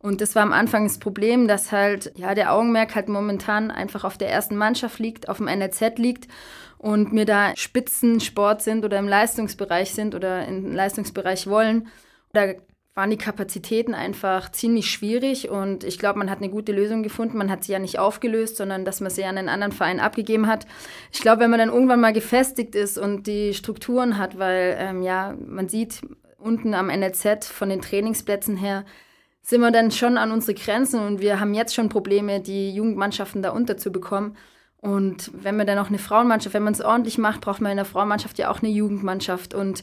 Und 0.01 0.21
das 0.21 0.35
war 0.35 0.43
am 0.43 0.53
Anfang 0.53 0.85
das 0.85 0.99
Problem, 0.99 1.49
dass 1.49 1.73
halt, 1.73 2.13
ja, 2.17 2.35
der 2.35 2.53
Augenmerk 2.53 2.95
halt 2.95 3.09
momentan 3.09 3.71
einfach 3.71 4.05
auf 4.05 4.17
der 4.17 4.31
ersten 4.31 4.57
Mannschaft 4.57 4.99
liegt, 5.01 5.29
auf 5.29 5.39
dem 5.39 5.47
NLZ 5.47 5.99
liegt 5.99 6.29
und 6.79 7.13
mir 7.13 7.25
da 7.25 7.53
Spitzensport 7.57 8.63
sind 8.63 8.85
oder 8.85 8.99
im 8.99 9.09
Leistungsbereich 9.09 9.93
sind 9.93 10.15
oder 10.15 10.47
im 10.47 10.73
Leistungsbereich 10.73 11.49
wollen. 11.49 11.89
Da 12.33 12.55
waren 12.95 13.11
die 13.11 13.17
Kapazitäten 13.17 13.95
einfach 13.95 14.51
ziemlich 14.51 14.91
schwierig 14.91 15.49
und 15.49 15.85
ich 15.85 15.99
glaube, 15.99 16.19
man 16.19 16.31
hat 16.31 16.39
eine 16.39 16.51
gute 16.51 16.73
Lösung 16.73 17.03
gefunden. 17.03 17.39
Man 17.39 17.51
hat 17.51 17.63
sie 17.65 17.73
ja 17.73 17.79
nicht 17.79 17.99
aufgelöst, 17.99 18.57
sondern 18.57 18.85
dass 18.85 19.01
man 19.01 19.11
sie 19.11 19.25
an 19.25 19.39
einen 19.39 19.49
anderen 19.49 19.73
Verein 19.73 20.01
abgegeben 20.01 20.47
hat. 20.49 20.67
Ich 21.13 21.21
glaube, 21.21 21.43
wenn 21.43 21.51
man 21.51 21.61
dann 21.61 21.69
irgendwann 21.69 22.01
mal 22.01 22.13
gefestigt 22.13 22.75
ist 22.75 22.99
und 22.99 23.27
die 23.27 23.55
Strukturen 23.55 24.19
hat, 24.19 24.39
weil 24.39 24.77
ähm, 24.79 25.03
ja, 25.03 25.37
man 25.45 25.69
sieht 25.69 26.03
unten 26.39 26.75
am 26.75 26.87
NLZ 26.87 27.47
von 27.47 27.69
den 27.69 27.83
Trainingsplätzen 27.83 28.57
her, 28.57 28.85
sind 29.49 29.63
wir 29.63 29.71
dann 29.71 29.91
schon 29.91 30.19
an 30.19 30.31
unsere 30.31 30.53
Grenzen 30.53 31.01
und 31.01 31.23
wir 31.23 31.41
haben 31.41 31.55
jetzt 31.55 31.75
schon 31.75 31.89
Probleme, 31.89 32.41
die 32.41 32.71
Jugendmannschaften 32.75 33.41
da 33.41 33.49
unterzubekommen. 33.51 34.37
Und 34.83 35.31
wenn 35.33 35.57
man 35.57 35.67
dann 35.67 35.79
noch 35.79 35.89
eine 35.89 35.99
Frauenmannschaft, 35.99 36.53
wenn 36.53 36.65
man 36.65 36.75
es 36.75 36.83
ordentlich 36.83 37.17
macht, 37.17 37.41
braucht 37.41 37.63
man 37.63 37.71
in 37.71 37.79
der 37.79 37.87
Frauenmannschaft 37.87 38.37
ja 38.37 38.51
auch 38.51 38.63
eine 38.63 38.71
Jugendmannschaft. 38.71 39.55
Und 39.55 39.83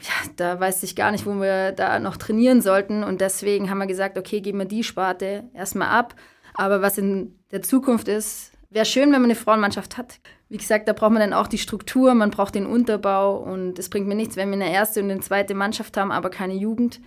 ja, 0.00 0.30
da 0.34 0.58
weiß 0.58 0.82
ich 0.82 0.96
gar 0.96 1.12
nicht, 1.12 1.26
wo 1.26 1.40
wir 1.40 1.70
da 1.70 2.00
noch 2.00 2.16
trainieren 2.16 2.60
sollten. 2.60 3.04
Und 3.04 3.20
deswegen 3.20 3.70
haben 3.70 3.78
wir 3.78 3.86
gesagt, 3.86 4.18
okay, 4.18 4.40
geben 4.40 4.58
wir 4.58 4.64
die 4.64 4.82
Sparte 4.82 5.44
erstmal 5.54 5.90
ab. 5.90 6.16
Aber 6.54 6.82
was 6.82 6.98
in 6.98 7.38
der 7.52 7.62
Zukunft 7.62 8.08
ist, 8.08 8.50
wäre 8.68 8.84
schön, 8.84 9.12
wenn 9.12 9.20
man 9.20 9.30
eine 9.30 9.36
Frauenmannschaft 9.36 9.96
hat. 9.96 10.18
Wie 10.48 10.58
gesagt, 10.58 10.88
da 10.88 10.92
braucht 10.92 11.12
man 11.12 11.20
dann 11.20 11.34
auch 11.34 11.46
die 11.46 11.58
Struktur, 11.58 12.14
man 12.14 12.32
braucht 12.32 12.56
den 12.56 12.66
Unterbau 12.66 13.36
und 13.36 13.78
es 13.78 13.90
bringt 13.90 14.08
mir 14.08 14.16
nichts, 14.16 14.34
wenn 14.34 14.48
wir 14.48 14.56
eine 14.56 14.72
erste 14.72 15.00
und 15.00 15.10
eine 15.12 15.20
zweite 15.20 15.54
Mannschaft 15.54 15.96
haben, 15.96 16.10
aber 16.10 16.30
keine 16.30 16.54
Jugend. 16.54 17.00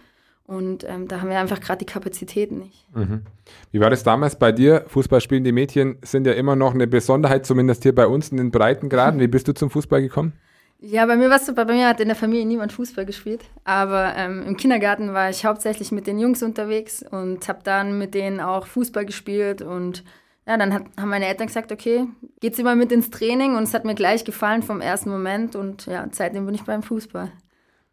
Und 0.48 0.86
ähm, 0.86 1.10
da 1.10 1.20
haben 1.20 1.30
wir 1.30 1.38
einfach 1.38 1.60
gerade 1.60 1.80
die 1.80 1.86
Kapazitäten 1.86 2.60
nicht. 2.60 2.86
Mhm. 2.96 3.24
Wie 3.72 3.82
war 3.82 3.90
das 3.90 4.04
damals 4.04 4.40
bei 4.40 4.54
dir? 4.54 4.86
Fußball 4.88 5.20
spielen 5.20 5.44
die 5.44 5.52
Mädchen 5.52 5.98
sind 6.02 6.26
ja 6.26 6.34
immer 6.34 6.56
noch 6.56 6.74
eine 6.74 6.88
Besonderheit, 6.88 7.46
zumindest 7.46 7.84
hier 7.84 7.94
bei 7.94 8.08
uns 8.08 8.30
in 8.30 8.38
den 8.38 8.50
Breitengraden. 8.50 9.20
Wie 9.20 9.28
bist 9.28 9.50
du 9.50 9.54
zum 9.54 9.70
Fußball 9.70 10.02
gekommen? 10.02 10.34
Ja, 10.80 11.06
bei 11.06 11.18
mir 11.18 11.30
war 11.30 11.38
es 11.38 11.46
so, 11.48 11.54
bei 11.54 11.66
mir 11.66 11.88
hat 11.88 12.00
in 12.00 12.08
der 12.08 12.16
Familie 12.16 12.46
niemand 12.46 12.72
Fußball 12.72 13.06
gespielt. 13.06 13.44
Aber 13.66 14.14
ähm, 14.16 14.44
im 14.48 14.56
Kindergarten 14.56 15.14
war 15.14 15.30
ich 15.30 15.44
hauptsächlich 15.44 15.92
mit 15.92 16.08
den 16.08 16.18
Jungs 16.18 16.42
unterwegs 16.42 17.04
und 17.04 17.48
habe 17.50 17.60
dann 17.64 17.98
mit 17.98 18.14
denen 18.14 18.40
auch 18.40 18.68
Fußball 18.68 19.06
gespielt. 19.06 19.62
Und 19.62 20.06
ja, 20.48 20.56
dann 20.56 20.74
hat, 20.74 20.84
haben 20.98 21.10
meine 21.10 21.28
Eltern 21.28 21.48
gesagt, 21.48 21.74
okay, 21.74 22.06
geht's 22.40 22.60
immer 22.60 22.76
mit 22.76 22.94
ins 22.94 23.10
Training 23.10 23.58
und 23.58 23.64
es 23.64 23.74
hat 23.74 23.84
mir 23.84 23.96
gleich 23.96 24.24
gefallen 24.24 24.64
vom 24.64 24.80
ersten 24.80 25.10
Moment. 25.10 25.58
Und 25.58 25.88
ja, 25.88 26.08
seitdem 26.12 26.46
bin 26.46 26.56
ich 26.56 26.64
beim 26.64 26.84
Fußball. 26.84 27.32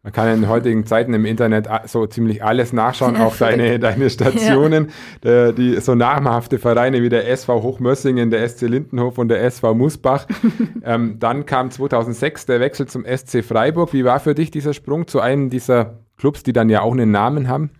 Man 0.05 0.13
kann 0.13 0.31
in 0.31 0.47
heutigen 0.47 0.85
Zeiten 0.85 1.15
im 1.15 1.25
Internet 1.25 1.67
so 1.87 2.05
ziemlich 2.05 2.43
alles 2.43 2.73
nachschauen, 2.73 3.17
auch 3.17 3.35
deine, 3.37 3.79
deine 3.79 4.11
Stationen. 4.11 4.91
Ja. 5.23 5.51
Die, 5.51 5.81
so 5.81 5.95
namhafte 5.95 6.59
Vereine 6.59 7.01
wie 7.01 7.09
der 7.09 7.27
SV 7.27 7.63
Hochmössingen, 7.63 8.29
der 8.29 8.47
SC 8.47 8.67
Lindenhof 8.67 9.17
und 9.17 9.29
der 9.29 9.43
SV 9.43 9.73
Musbach. 9.73 10.27
ähm, 10.85 11.17
dann 11.17 11.47
kam 11.47 11.71
2006 11.71 12.45
der 12.45 12.59
Wechsel 12.59 12.85
zum 12.85 13.03
SC 13.03 13.43
Freiburg. 13.43 13.93
Wie 13.93 14.05
war 14.05 14.19
für 14.19 14.35
dich 14.35 14.51
dieser 14.51 14.75
Sprung 14.75 15.07
zu 15.07 15.21
einem 15.21 15.49
dieser 15.49 15.97
Clubs, 16.17 16.43
die 16.43 16.53
dann 16.53 16.69
ja 16.69 16.81
auch 16.81 16.93
einen 16.93 17.09
Namen 17.09 17.47
haben? 17.47 17.71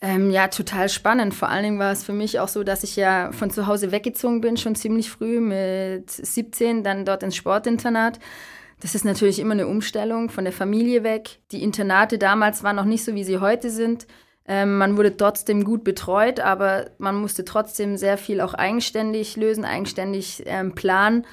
Ähm, 0.00 0.30
ja, 0.30 0.46
total 0.46 0.88
spannend. 0.88 1.34
Vor 1.34 1.48
allen 1.48 1.64
Dingen 1.64 1.78
war 1.80 1.90
es 1.90 2.04
für 2.04 2.12
mich 2.12 2.38
auch 2.38 2.46
so, 2.48 2.62
dass 2.62 2.84
ich 2.84 2.94
ja 2.94 3.32
von 3.32 3.50
zu 3.50 3.66
Hause 3.66 3.90
weggezogen 3.90 4.40
bin, 4.40 4.56
schon 4.56 4.76
ziemlich 4.76 5.10
früh 5.10 5.40
mit 5.40 6.08
17, 6.08 6.84
dann 6.84 7.04
dort 7.04 7.24
ins 7.24 7.34
Sportinternat. 7.34 8.20
Das 8.82 8.96
ist 8.96 9.04
natürlich 9.04 9.38
immer 9.38 9.52
eine 9.52 9.68
Umstellung 9.68 10.28
von 10.28 10.42
der 10.42 10.52
Familie 10.52 11.04
weg. 11.04 11.38
Die 11.52 11.62
Internate 11.62 12.18
damals 12.18 12.64
waren 12.64 12.74
noch 12.74 12.84
nicht 12.84 13.04
so, 13.04 13.14
wie 13.14 13.22
sie 13.22 13.38
heute 13.38 13.70
sind. 13.70 14.08
Ähm, 14.44 14.76
man 14.76 14.96
wurde 14.96 15.16
trotzdem 15.16 15.62
gut 15.62 15.84
betreut, 15.84 16.40
aber 16.40 16.90
man 16.98 17.14
musste 17.14 17.44
trotzdem 17.44 17.96
sehr 17.96 18.18
viel 18.18 18.40
auch 18.40 18.54
eigenständig 18.54 19.36
lösen, 19.36 19.64
eigenständig 19.64 20.42
ähm, 20.46 20.74
planen. 20.74 21.24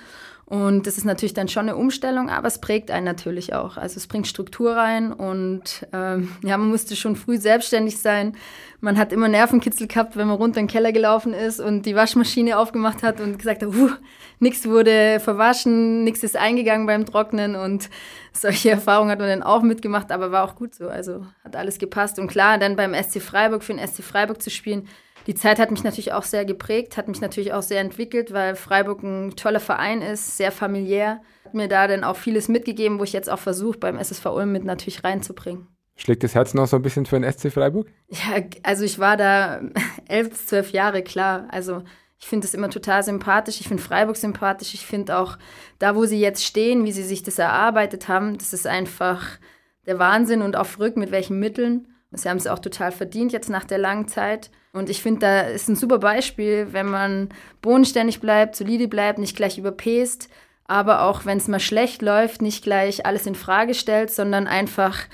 Und 0.50 0.88
das 0.88 0.98
ist 0.98 1.06
natürlich 1.06 1.36
dann 1.36 1.48
schon 1.48 1.70
eine 1.70 1.76
Umstellung, 1.76 2.28
aber 2.28 2.48
es 2.48 2.60
prägt 2.60 2.90
einen 2.90 3.06
natürlich 3.06 3.54
auch. 3.54 3.78
Also 3.78 3.98
es 3.98 4.08
bringt 4.08 4.26
Struktur 4.26 4.76
rein 4.76 5.14
und 5.14 5.86
ähm, 5.94 6.32
ja, 6.42 6.58
man 6.58 6.70
musste 6.70 6.96
schon 6.96 7.16
früh 7.16 7.38
selbstständig 7.38 8.00
sein. 8.00 8.36
Man 8.82 8.98
hat 8.98 9.14
immer 9.14 9.28
Nervenkitzel 9.28 9.86
gehabt, 9.88 10.18
wenn 10.18 10.28
man 10.28 10.38
runter 10.38 10.60
in 10.60 10.66
den 10.66 10.72
Keller 10.72 10.92
gelaufen 10.92 11.34
ist 11.34 11.60
und 11.60 11.86
die 11.86 11.96
Waschmaschine 11.96 12.58
aufgemacht 12.58 13.04
hat 13.04 13.22
und 13.22 13.38
gesagt 13.38 13.62
hat, 13.62 13.70
uh, 13.70 13.92
nichts 14.40 14.68
wurde 14.68 15.20
verwaschen, 15.20 16.04
nichts 16.04 16.24
ist 16.24 16.36
eingegangen 16.36 16.88
beim 16.88 17.06
Trocknen 17.06 17.56
und 17.56 17.92
solche 18.34 18.72
Erfahrungen 18.72 19.12
hat 19.12 19.20
man 19.20 19.30
dann 19.30 19.44
auch 19.44 19.62
mitgemacht, 19.62 20.12
aber 20.12 20.32
war 20.32 20.46
auch 20.46 20.56
gut 20.56 20.74
so. 20.74 20.88
Also 20.88 21.28
hat 21.44 21.56
alles 21.56 21.78
gepasst. 21.78 22.18
Und 22.18 22.28
klar, 22.28 22.58
dann 22.58 22.76
beim 22.76 22.96
SC 22.96 23.22
Freiburg, 23.22 23.64
für 23.64 23.76
den 23.76 23.88
SC 23.88 24.02
Freiburg 24.02 24.42
zu 24.42 24.50
spielen, 24.50 24.88
die 25.30 25.36
Zeit 25.36 25.60
hat 25.60 25.70
mich 25.70 25.84
natürlich 25.84 26.12
auch 26.12 26.24
sehr 26.24 26.44
geprägt, 26.44 26.98
hat 26.98 27.08
mich 27.08 27.22
natürlich 27.22 27.54
auch 27.54 27.62
sehr 27.62 27.82
entwickelt, 27.82 28.34
weil 28.34 28.56
Freiburg 28.56 29.04
ein 29.04 29.36
toller 29.36 29.60
Verein 29.60 30.02
ist, 30.02 30.38
sehr 30.38 30.52
familiär. 30.52 31.22
Hat 31.46 31.54
mir 31.54 31.68
da 31.68 31.88
dann 31.88 32.04
auch 32.04 32.16
vieles 32.16 32.48
mitgegeben, 32.48 32.98
wo 32.98 33.04
ich 33.04 33.14
jetzt 33.14 33.30
auch 33.30 33.38
versuche, 33.38 33.78
beim 33.78 34.00
SSV 34.00 34.26
Ulm 34.26 34.52
mit 34.52 34.64
natürlich 34.64 35.04
reinzubringen. 35.04 35.68
Schlägt 35.96 36.24
das 36.24 36.34
Herz 36.34 36.56
noch 36.56 36.66
so 36.66 36.78
ein 36.78 36.82
bisschen 36.82 37.06
für 37.06 37.20
den 37.20 37.32
SC 37.32 37.52
Freiburg? 37.52 37.90
Ja, 38.08 38.42
also 38.64 38.84
ich 38.84 38.98
war 38.98 39.18
da 39.18 39.62
elf, 40.08 40.34
zwölf 40.48 40.72
Jahre, 40.72 41.04
klar. 41.04 41.48
Also 41.52 41.84
ich 42.18 42.26
finde 42.26 42.48
es 42.48 42.56
immer 42.56 42.72
total 42.72 43.04
sympathisch. 43.04 43.62
Ich 43.62 43.68
finde 43.68 43.84
Freiburg 43.84 44.18
sympathisch. 44.18 44.74
Ich 44.74 44.88
finde 44.88 45.16
auch 45.16 45.38
da, 45.78 45.96
wo 45.96 46.06
sie 46.06 46.20
jetzt 46.20 46.44
stehen, 46.44 46.86
wie 46.86 46.92
sie 46.92 47.04
sich 47.04 47.22
das 47.22 47.38
erarbeitet 47.38 48.08
haben, 48.08 48.40
das 48.40 48.52
ist 48.52 48.66
einfach 48.66 49.38
der 49.86 50.00
Wahnsinn 50.00 50.42
und 50.42 50.56
auch 50.56 50.66
verrückt, 50.66 50.98
mit 50.98 51.12
welchen 51.12 51.38
Mitteln. 51.38 51.88
Sie 52.12 52.28
haben 52.28 52.38
es 52.38 52.48
auch 52.48 52.60
total 52.60 52.92
verdient 52.92 53.32
jetzt 53.32 53.50
nach 53.50 53.66
der 53.66 53.78
langen 53.78 54.08
Zeit. 54.08 54.50
Und 54.74 54.90
ich 54.90 55.02
finde, 55.02 55.20
da 55.22 55.42
ist 55.42 55.68
ein 55.68 55.76
super 55.76 56.00
Beispiel, 56.00 56.68
wenn 56.72 56.88
man 56.88 57.30
bodenständig 57.62 58.20
bleibt, 58.20 58.56
solide 58.56 58.88
bleibt, 58.88 59.20
nicht 59.20 59.36
gleich 59.36 59.58
überpest, 59.58 60.30
aber 60.66 61.04
auch 61.04 61.26
wenn 61.26 61.38
es 61.38 61.48
mal 61.48 61.60
schlecht 61.60 62.02
läuft, 62.02 62.42
nicht 62.42 62.64
gleich 62.64 63.06
alles 63.06 63.26
in 63.26 63.36
Frage 63.36 63.74
stellt, 63.74 64.12
sondern 64.12 64.48
einfach 64.48 65.08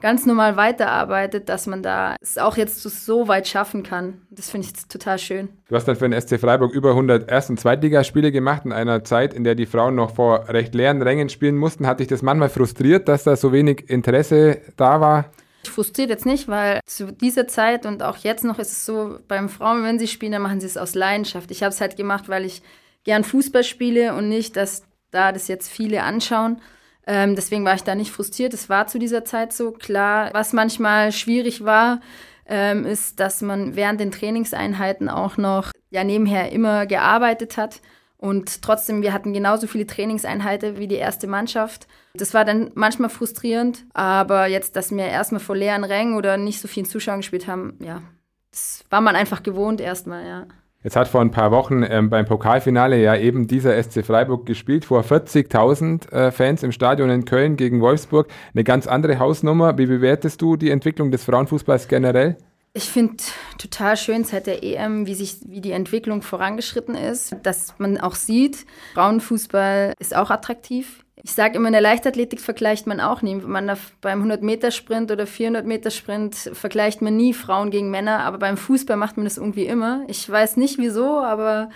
ganz 0.00 0.26
normal 0.26 0.56
weiterarbeitet, 0.56 1.48
dass 1.48 1.66
man 1.66 1.82
da 1.82 2.16
es 2.20 2.36
auch 2.36 2.56
jetzt 2.56 2.82
so 2.82 3.28
weit 3.28 3.48
schaffen 3.48 3.82
kann. 3.82 4.22
Das 4.30 4.50
finde 4.50 4.66
ich 4.66 4.86
total 4.86 5.18
schön. 5.18 5.48
Du 5.68 5.76
hast 5.76 5.86
dann 5.86 5.96
für 5.96 6.08
den 6.08 6.20
SC 6.20 6.38
Freiburg 6.38 6.72
über 6.72 6.90
100 6.90 7.30
Erst- 7.30 7.50
und 7.50 7.60
Zweitligaspiele 7.60 8.32
gemacht 8.32 8.62
in 8.64 8.72
einer 8.72 9.04
Zeit, 9.04 9.32
in 9.32 9.44
der 9.44 9.54
die 9.54 9.66
Frauen 9.66 9.94
noch 9.94 10.14
vor 10.14 10.48
recht 10.48 10.74
leeren 10.74 11.00
Rängen 11.00 11.28
spielen 11.28 11.56
mussten. 11.56 11.86
Hat 11.86 12.00
dich 12.00 12.08
das 12.08 12.22
manchmal 12.22 12.48
frustriert, 12.50 13.08
dass 13.08 13.24
da 13.24 13.36
so 13.36 13.52
wenig 13.52 13.88
Interesse 13.88 14.60
da 14.76 15.00
war? 15.00 15.26
Frustriert 15.68 16.10
jetzt 16.10 16.26
nicht, 16.26 16.48
weil 16.48 16.80
zu 16.86 17.12
dieser 17.12 17.48
Zeit 17.48 17.86
und 17.86 18.02
auch 18.02 18.18
jetzt 18.18 18.44
noch 18.44 18.58
ist 18.58 18.72
es 18.72 18.86
so, 18.86 19.18
beim 19.28 19.48
Frauen, 19.48 19.82
wenn 19.84 19.98
sie 19.98 20.08
spielen, 20.08 20.32
dann 20.32 20.42
machen 20.42 20.60
sie 20.60 20.66
es 20.66 20.76
aus 20.76 20.94
Leidenschaft. 20.94 21.50
Ich 21.50 21.62
habe 21.62 21.72
es 21.72 21.80
halt 21.80 21.96
gemacht, 21.96 22.28
weil 22.28 22.44
ich 22.44 22.62
gern 23.04 23.24
Fußball 23.24 23.64
spiele 23.64 24.14
und 24.14 24.28
nicht, 24.28 24.56
dass 24.56 24.84
da 25.10 25.32
das 25.32 25.48
jetzt 25.48 25.70
viele 25.70 26.02
anschauen. 26.02 26.60
Ähm, 27.06 27.36
deswegen 27.36 27.64
war 27.64 27.74
ich 27.74 27.84
da 27.84 27.94
nicht 27.94 28.10
frustriert. 28.10 28.54
Es 28.54 28.68
war 28.68 28.86
zu 28.86 28.98
dieser 28.98 29.24
Zeit 29.24 29.52
so. 29.52 29.72
Klar, 29.72 30.30
was 30.32 30.52
manchmal 30.52 31.12
schwierig 31.12 31.64
war, 31.64 32.00
ähm, 32.46 32.84
ist, 32.86 33.20
dass 33.20 33.42
man 33.42 33.76
während 33.76 34.00
den 34.00 34.10
Trainingseinheiten 34.10 35.08
auch 35.08 35.36
noch 35.36 35.70
ja 35.90 36.04
nebenher 36.04 36.50
immer 36.52 36.86
gearbeitet 36.86 37.56
hat. 37.56 37.80
Und 38.16 38.62
trotzdem, 38.62 39.02
wir 39.02 39.12
hatten 39.12 39.32
genauso 39.32 39.66
viele 39.66 39.86
Trainingseinheiten 39.86 40.78
wie 40.78 40.88
die 40.88 40.94
erste 40.94 41.26
Mannschaft. 41.26 41.86
Das 42.14 42.32
war 42.32 42.44
dann 42.44 42.70
manchmal 42.74 43.10
frustrierend, 43.10 43.84
aber 43.92 44.46
jetzt, 44.46 44.76
dass 44.76 44.90
wir 44.90 45.04
erstmal 45.04 45.40
vor 45.40 45.56
leeren 45.56 45.84
Rängen 45.84 46.16
oder 46.16 46.36
nicht 46.36 46.60
so 46.60 46.68
vielen 46.68 46.86
Zuschauern 46.86 47.20
gespielt 47.20 47.46
haben, 47.46 47.76
ja, 47.80 48.02
das 48.50 48.84
war 48.88 49.00
man 49.00 49.16
einfach 49.16 49.42
gewohnt 49.42 49.80
erstmal, 49.80 50.26
ja. 50.26 50.46
Jetzt 50.84 50.96
hat 50.96 51.08
vor 51.08 51.22
ein 51.22 51.30
paar 51.30 51.50
Wochen 51.50 51.82
ähm, 51.82 52.10
beim 52.10 52.26
Pokalfinale 52.26 53.00
ja 53.00 53.16
eben 53.16 53.46
dieser 53.46 53.82
SC 53.82 54.04
Freiburg 54.04 54.44
gespielt, 54.44 54.84
vor 54.84 55.00
40.000 55.00 56.12
äh, 56.12 56.30
Fans 56.30 56.62
im 56.62 56.72
Stadion 56.72 57.08
in 57.08 57.24
Köln 57.24 57.56
gegen 57.56 57.80
Wolfsburg. 57.80 58.28
Eine 58.52 58.64
ganz 58.64 58.86
andere 58.86 59.18
Hausnummer. 59.18 59.78
Wie 59.78 59.86
bewertest 59.86 60.42
du 60.42 60.56
die 60.56 60.70
Entwicklung 60.70 61.10
des 61.10 61.24
Frauenfußballs 61.24 61.88
generell? 61.88 62.36
Ich 62.76 62.90
finde 62.90 63.22
total 63.56 63.96
schön 63.96 64.24
seit 64.24 64.48
der 64.48 64.64
EM, 64.64 65.06
wie 65.06 65.14
sich, 65.14 65.36
wie 65.46 65.60
die 65.60 65.70
Entwicklung 65.70 66.22
vorangeschritten 66.22 66.96
ist, 66.96 67.36
dass 67.44 67.72
man 67.78 67.98
auch 67.98 68.16
sieht, 68.16 68.66
Frauenfußball 68.94 69.94
ist 70.00 70.16
auch 70.16 70.30
attraktiv. 70.30 71.04
Ich 71.22 71.32
sage 71.34 71.54
immer, 71.54 71.68
in 71.68 71.72
der 71.72 71.80
Leichtathletik 71.80 72.40
vergleicht 72.40 72.88
man 72.88 73.00
auch 73.00 73.22
nie. 73.22 73.36
Man 73.36 73.70
beim 74.00 74.28
100-Meter-Sprint 74.28 75.12
oder 75.12 75.22
400-Meter-Sprint 75.22 76.34
vergleicht 76.52 77.00
man 77.00 77.16
nie 77.16 77.32
Frauen 77.32 77.70
gegen 77.70 77.92
Männer, 77.92 78.24
aber 78.24 78.38
beim 78.38 78.56
Fußball 78.56 78.96
macht 78.96 79.16
man 79.16 79.24
das 79.24 79.38
irgendwie 79.38 79.66
immer. 79.66 80.02
Ich 80.08 80.28
weiß 80.28 80.56
nicht 80.56 80.76
wieso, 80.78 81.20
aber 81.20 81.70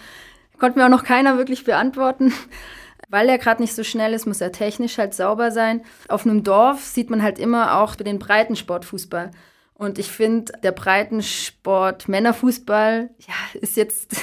konnte 0.58 0.80
mir 0.80 0.86
auch 0.86 0.90
noch 0.90 1.04
keiner 1.04 1.38
wirklich 1.38 1.62
beantworten. 1.62 2.34
Weil 3.08 3.28
er 3.28 3.38
gerade 3.38 3.62
nicht 3.62 3.74
so 3.74 3.84
schnell 3.84 4.12
ist, 4.14 4.26
muss 4.26 4.40
er 4.40 4.50
technisch 4.50 4.98
halt 4.98 5.14
sauber 5.14 5.52
sein. 5.52 5.82
Auf 6.08 6.26
einem 6.26 6.42
Dorf 6.42 6.82
sieht 6.82 7.08
man 7.08 7.22
halt 7.22 7.38
immer 7.38 7.78
auch 7.78 7.94
den 7.94 8.18
Breitensportfußball. 8.18 9.30
Und 9.78 10.00
ich 10.00 10.10
finde, 10.10 10.52
der 10.64 10.72
Breitensport 10.72 12.08
Männerfußball 12.08 13.10
ja, 13.20 13.60
ist 13.60 13.76
jetzt 13.76 14.16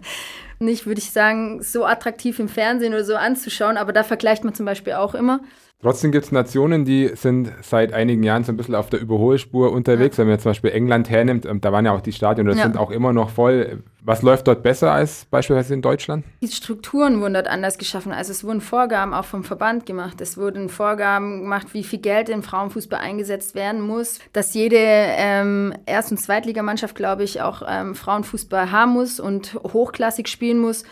nicht, 0.60 0.86
würde 0.86 1.00
ich 1.00 1.10
sagen, 1.10 1.60
so 1.60 1.84
attraktiv 1.84 2.38
im 2.38 2.48
Fernsehen 2.48 2.94
oder 2.94 3.04
so 3.04 3.16
anzuschauen, 3.16 3.76
aber 3.76 3.92
da 3.92 4.04
vergleicht 4.04 4.44
man 4.44 4.54
zum 4.54 4.64
Beispiel 4.64 4.92
auch 4.92 5.16
immer. 5.16 5.40
Trotzdem 5.82 6.12
gibt 6.12 6.26
es 6.26 6.30
Nationen, 6.30 6.84
die 6.84 7.10
sind 7.16 7.52
seit 7.60 7.92
einigen 7.92 8.22
Jahren 8.22 8.44
so 8.44 8.52
ein 8.52 8.56
bisschen 8.56 8.76
auf 8.76 8.88
der 8.88 9.00
Überholspur 9.00 9.72
unterwegs. 9.72 10.16
Ja. 10.16 10.20
Wenn 10.20 10.28
man 10.28 10.34
jetzt 10.34 10.44
zum 10.44 10.50
Beispiel 10.50 10.70
England 10.70 11.10
hernimmt, 11.10 11.44
ähm, 11.44 11.60
da 11.60 11.72
waren 11.72 11.84
ja 11.84 11.92
auch 11.92 12.00
die 12.00 12.12
Stadien, 12.12 12.46
das 12.46 12.56
ja. 12.56 12.62
sind 12.62 12.76
auch 12.76 12.92
immer 12.92 13.12
noch 13.12 13.30
voll. 13.30 13.82
Was 14.00 14.22
läuft 14.22 14.46
dort 14.46 14.62
besser 14.62 14.92
als 14.92 15.24
beispielsweise 15.24 15.74
in 15.74 15.82
Deutschland? 15.82 16.24
Die 16.40 16.46
Strukturen 16.46 17.20
wurden 17.20 17.34
dort 17.34 17.48
anders 17.48 17.78
geschaffen. 17.78 18.12
Also 18.12 18.30
es 18.30 18.44
wurden 18.44 18.60
Vorgaben 18.60 19.12
auch 19.12 19.24
vom 19.24 19.42
Verband 19.42 19.84
gemacht. 19.84 20.20
Es 20.20 20.36
wurden 20.36 20.68
Vorgaben 20.68 21.42
gemacht, 21.42 21.68
wie 21.72 21.82
viel 21.82 21.98
Geld 21.98 22.28
im 22.28 22.44
Frauenfußball 22.44 23.00
eingesetzt 23.00 23.56
werden 23.56 23.80
muss. 23.80 24.20
Dass 24.32 24.54
jede 24.54 24.76
ähm, 24.78 25.74
Erst- 25.86 26.12
und 26.12 26.18
Zweitligamannschaft, 26.18 26.94
glaube 26.94 27.24
ich, 27.24 27.42
auch 27.42 27.62
ähm, 27.68 27.96
Frauenfußball 27.96 28.70
haben 28.70 28.92
muss 28.92 29.18
und 29.18 29.54
hochklassig 29.54 30.28
spielen 30.28 30.60
muss. 30.60 30.84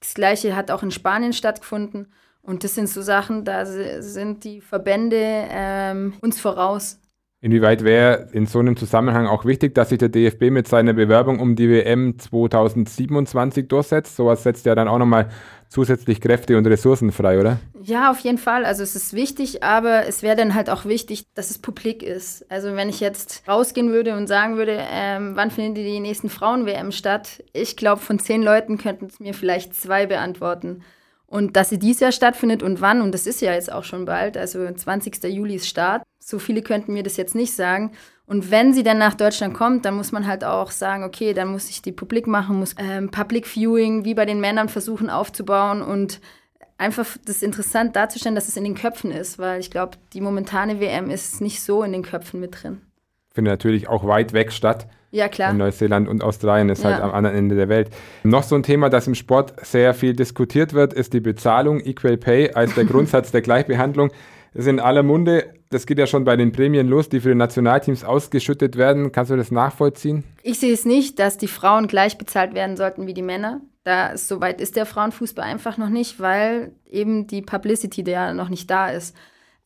Das 0.00 0.14
Gleiche 0.14 0.56
hat 0.56 0.70
auch 0.70 0.82
in 0.82 0.90
Spanien 0.90 1.34
stattgefunden. 1.34 2.06
Und 2.42 2.64
das 2.64 2.74
sind 2.74 2.88
so 2.88 3.02
Sachen, 3.02 3.44
da 3.44 3.66
sind 3.66 4.44
die 4.44 4.60
Verbände 4.60 5.16
ähm, 5.18 6.14
uns 6.20 6.40
voraus. 6.40 7.00
Inwieweit 7.42 7.84
wäre 7.84 8.28
in 8.32 8.44
so 8.44 8.58
einem 8.58 8.76
Zusammenhang 8.76 9.26
auch 9.26 9.46
wichtig, 9.46 9.74
dass 9.74 9.88
sich 9.88 9.98
der 9.98 10.10
DFB 10.10 10.50
mit 10.50 10.68
seiner 10.68 10.92
Bewerbung 10.92 11.40
um 11.40 11.56
die 11.56 11.70
WM 11.70 12.18
2027 12.18 13.66
durchsetzt? 13.66 14.14
Sowas 14.14 14.42
setzt 14.42 14.66
ja 14.66 14.74
dann 14.74 14.88
auch 14.88 14.98
nochmal 14.98 15.30
zusätzlich 15.70 16.20
Kräfte 16.20 16.58
und 16.58 16.66
Ressourcen 16.66 17.12
frei, 17.12 17.40
oder? 17.40 17.58
Ja, 17.82 18.10
auf 18.10 18.18
jeden 18.18 18.36
Fall. 18.36 18.66
Also 18.66 18.82
es 18.82 18.94
ist 18.94 19.14
wichtig, 19.14 19.62
aber 19.62 20.06
es 20.06 20.22
wäre 20.22 20.36
dann 20.36 20.54
halt 20.54 20.68
auch 20.68 20.84
wichtig, 20.84 21.24
dass 21.32 21.48
es 21.50 21.56
publik 21.56 22.02
ist. 22.02 22.44
Also 22.50 22.76
wenn 22.76 22.90
ich 22.90 23.00
jetzt 23.00 23.42
rausgehen 23.48 23.90
würde 23.90 24.18
und 24.18 24.26
sagen 24.26 24.58
würde, 24.58 24.78
ähm, 24.92 25.32
wann 25.34 25.50
finden 25.50 25.76
die 25.76 26.00
nächsten 26.00 26.28
Frauen-WM 26.28 26.92
statt? 26.92 27.42
Ich 27.54 27.74
glaube, 27.74 28.02
von 28.02 28.18
zehn 28.18 28.42
Leuten 28.42 28.76
könnten 28.76 29.06
es 29.06 29.18
mir 29.18 29.32
vielleicht 29.32 29.74
zwei 29.74 30.04
beantworten. 30.04 30.82
Und 31.30 31.54
dass 31.54 31.68
sie 31.68 31.78
dies 31.78 32.00
Jahr 32.00 32.10
stattfindet 32.10 32.60
und 32.60 32.80
wann, 32.80 33.00
und 33.00 33.12
das 33.12 33.24
ist 33.24 33.40
ja 33.40 33.54
jetzt 33.54 33.70
auch 33.70 33.84
schon 33.84 34.04
bald, 34.04 34.36
also 34.36 34.68
20. 34.68 35.22
Juli 35.32 35.54
ist 35.54 35.68
Start. 35.68 36.02
So 36.18 36.40
viele 36.40 36.60
könnten 36.60 36.92
mir 36.92 37.04
das 37.04 37.16
jetzt 37.16 37.36
nicht 37.36 37.54
sagen. 37.54 37.92
Und 38.26 38.50
wenn 38.50 38.74
sie 38.74 38.82
dann 38.82 38.98
nach 38.98 39.14
Deutschland 39.14 39.54
kommt, 39.54 39.84
dann 39.84 39.94
muss 39.94 40.10
man 40.10 40.26
halt 40.26 40.42
auch 40.42 40.72
sagen, 40.72 41.04
okay, 41.04 41.32
dann 41.32 41.46
muss 41.46 41.70
ich 41.70 41.82
die 41.82 41.92
publik 41.92 42.26
machen, 42.26 42.58
muss 42.58 42.74
ähm, 42.78 43.12
Public 43.12 43.46
Viewing 43.46 44.04
wie 44.04 44.14
bei 44.14 44.26
den 44.26 44.40
Männern 44.40 44.68
versuchen 44.68 45.08
aufzubauen 45.08 45.82
und 45.82 46.20
einfach 46.78 47.06
das 47.24 47.42
interessant 47.42 47.94
darzustellen, 47.94 48.34
dass 48.34 48.48
es 48.48 48.56
in 48.56 48.64
den 48.64 48.74
Köpfen 48.74 49.12
ist, 49.12 49.38
weil 49.38 49.60
ich 49.60 49.70
glaube, 49.70 49.98
die 50.12 50.20
momentane 50.20 50.80
WM 50.80 51.10
ist 51.10 51.40
nicht 51.40 51.62
so 51.62 51.84
in 51.84 51.92
den 51.92 52.02
Köpfen 52.02 52.40
mit 52.40 52.60
drin. 52.60 52.80
Findet 53.32 53.52
natürlich 53.52 53.88
auch 53.88 54.04
weit 54.04 54.32
weg 54.32 54.50
statt. 54.50 54.88
Ja, 55.10 55.28
klar. 55.28 55.50
In 55.50 55.58
Neuseeland 55.58 56.08
und 56.08 56.22
Australien 56.22 56.68
ist 56.68 56.84
halt 56.84 56.96
ja. 56.96 57.02
halt 57.02 57.10
am 57.10 57.16
anderen 57.16 57.36
Ende 57.36 57.56
der 57.56 57.68
Welt. 57.68 57.90
Noch 58.22 58.44
so 58.44 58.54
ein 58.54 58.62
Thema, 58.62 58.88
das 58.90 59.06
im 59.06 59.14
Sport 59.14 59.54
sehr 59.64 59.92
viel 59.92 60.14
diskutiert 60.14 60.72
wird, 60.72 60.92
ist 60.92 61.12
die 61.12 61.20
Bezahlung, 61.20 61.80
Equal 61.80 62.16
Pay 62.16 62.52
als 62.52 62.74
der 62.74 62.84
Grundsatz 62.86 63.32
der 63.32 63.42
Gleichbehandlung. 63.42 64.10
Das 64.52 64.62
ist 64.62 64.68
in 64.68 64.80
aller 64.80 65.02
Munde. 65.02 65.52
Das 65.70 65.86
geht 65.86 65.98
ja 65.98 66.06
schon 66.06 66.24
bei 66.24 66.36
den 66.36 66.50
Prämien 66.50 66.88
los, 66.88 67.08
die 67.08 67.20
für 67.20 67.28
die 67.28 67.36
Nationalteams 67.36 68.04
ausgeschüttet 68.04 68.76
werden. 68.76 69.12
Kannst 69.12 69.30
du 69.30 69.36
das 69.36 69.52
nachvollziehen? 69.52 70.24
Ich 70.42 70.58
sehe 70.58 70.72
es 70.72 70.84
nicht, 70.84 71.18
dass 71.18 71.38
die 71.38 71.46
Frauen 71.46 71.86
gleich 71.86 72.18
bezahlt 72.18 72.54
werden 72.54 72.76
sollten 72.76 73.06
wie 73.06 73.14
die 73.14 73.22
Männer. 73.22 73.60
Da 73.84 74.16
soweit 74.16 74.60
ist 74.60 74.76
der 74.76 74.86
Frauenfußball 74.86 75.44
einfach 75.44 75.78
noch 75.78 75.88
nicht, 75.88 76.20
weil 76.20 76.72
eben 76.88 77.26
die 77.26 77.42
Publicity 77.42 78.02
der 78.02 78.34
noch 78.34 78.48
nicht 78.48 78.70
da 78.70 78.90
ist. 78.90 79.16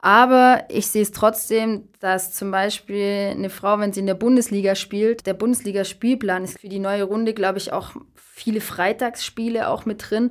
Aber 0.04 0.64
ich 0.68 0.88
sehe 0.88 1.00
es 1.00 1.12
trotzdem, 1.12 1.88
dass 1.99 2.34
zum 2.34 2.50
Beispiel 2.50 3.30
eine 3.30 3.49
Frau, 3.49 3.78
wenn 3.78 3.94
sie 3.94 4.00
in 4.00 4.06
der 4.06 4.12
Bundesliga 4.12 4.75
spielt, 4.75 5.26
der 5.26 5.32
Bundesliga-Spielplan 5.32 6.44
ist 6.44 6.61
für 6.61 6.68
die 6.68 6.78
neue 6.78 7.04
Runde, 7.04 7.32
glaube 7.32 7.56
ich, 7.56 7.73
auch 7.73 7.92
viele 8.14 8.61
Freitagsspiele 8.61 9.66
auch 9.66 9.87
mit 9.87 10.11
drin. 10.11 10.30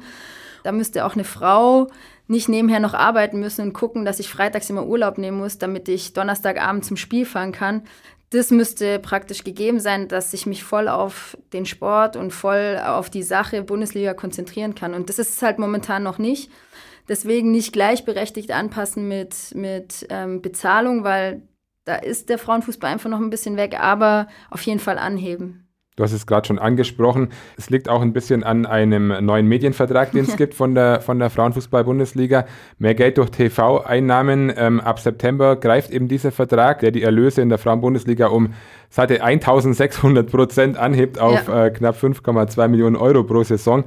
Da 0.63 0.71
müsste 0.71 1.05
auch 1.05 1.15
eine 1.15 1.23
Frau 1.23 1.87
nicht 2.27 2.49
nebenher 2.49 2.79
noch 2.79 2.93
arbeiten 2.93 3.39
müssen 3.39 3.63
und 3.63 3.73
gucken, 3.73 4.05
dass 4.05 4.19
ich 4.19 4.29
freitags 4.29 4.69
immer 4.69 4.85
Urlaub 4.85 5.17
nehmen 5.17 5.39
muss, 5.39 5.57
damit 5.57 5.89
ich 5.89 6.13
Donnerstagabend 6.13 6.85
zum 6.85 6.95
Spiel 6.95 7.25
fahren 7.25 7.51
kann. 7.51 7.81
Das 8.29 8.51
müsste 8.51 8.99
praktisch 8.99 9.43
gegeben 9.43 9.79
sein, 9.79 10.07
dass 10.07 10.35
ich 10.35 10.45
mich 10.45 10.63
voll 10.63 10.87
auf 10.87 11.35
den 11.51 11.65
Sport 11.65 12.15
und 12.15 12.29
voll 12.29 12.79
auf 12.85 13.09
die 13.09 13.23
Sache 13.23 13.63
Bundesliga 13.63 14.13
konzentrieren 14.13 14.75
kann. 14.75 14.93
Und 14.93 15.09
das 15.09 15.17
ist 15.17 15.37
es 15.37 15.41
halt 15.41 15.57
momentan 15.57 16.03
noch 16.03 16.19
nicht. 16.19 16.51
Deswegen 17.09 17.51
nicht 17.51 17.73
gleichberechtigt 17.73 18.51
anpassen 18.51 19.07
mit, 19.07 19.53
mit 19.55 20.05
ähm, 20.09 20.41
Bezahlung, 20.41 21.03
weil 21.03 21.41
da 21.85 21.95
ist 21.95 22.29
der 22.29 22.37
Frauenfußball 22.37 22.91
einfach 22.91 23.09
noch 23.09 23.19
ein 23.19 23.29
bisschen 23.29 23.57
weg, 23.57 23.77
aber 23.79 24.27
auf 24.49 24.61
jeden 24.61 24.79
Fall 24.79 24.97
anheben. 24.97 25.63
Du 25.95 26.03
hast 26.03 26.11
es 26.11 26.25
gerade 26.25 26.47
schon 26.47 26.57
angesprochen. 26.57 27.29
Es 27.55 27.69
liegt 27.69 27.87
auch 27.87 28.01
ein 28.01 28.13
bisschen 28.13 28.43
an 28.43 28.65
einem 28.65 29.13
neuen 29.23 29.47
Medienvertrag, 29.47 30.11
den 30.11 30.25
es 30.25 30.37
gibt 30.37 30.55
von 30.55 30.73
der, 30.73 31.01
von 31.01 31.19
der 31.19 31.29
Frauenfußball-Bundesliga. 31.29 32.45
Mehr 32.79 32.95
Geld 32.95 33.19
durch 33.19 33.29
TV-Einnahmen. 33.29 34.51
Ähm, 34.57 34.79
ab 34.79 34.99
September 34.99 35.55
greift 35.55 35.91
eben 35.91 36.07
dieser 36.07 36.31
Vertrag, 36.31 36.79
der 36.79 36.89
die 36.89 37.03
Erlöse 37.03 37.41
in 37.41 37.49
der 37.49 37.59
Frauenbundesliga 37.59 38.27
um 38.27 38.53
Seite 38.89 39.23
1600 39.23 40.31
Prozent 40.31 40.77
anhebt 40.77 41.19
auf 41.19 41.47
ja. 41.47 41.65
äh, 41.65 41.69
knapp 41.69 41.95
5,2 41.95 42.67
Millionen 42.69 42.95
Euro 42.95 43.23
pro 43.23 43.43
Saison. 43.43 43.83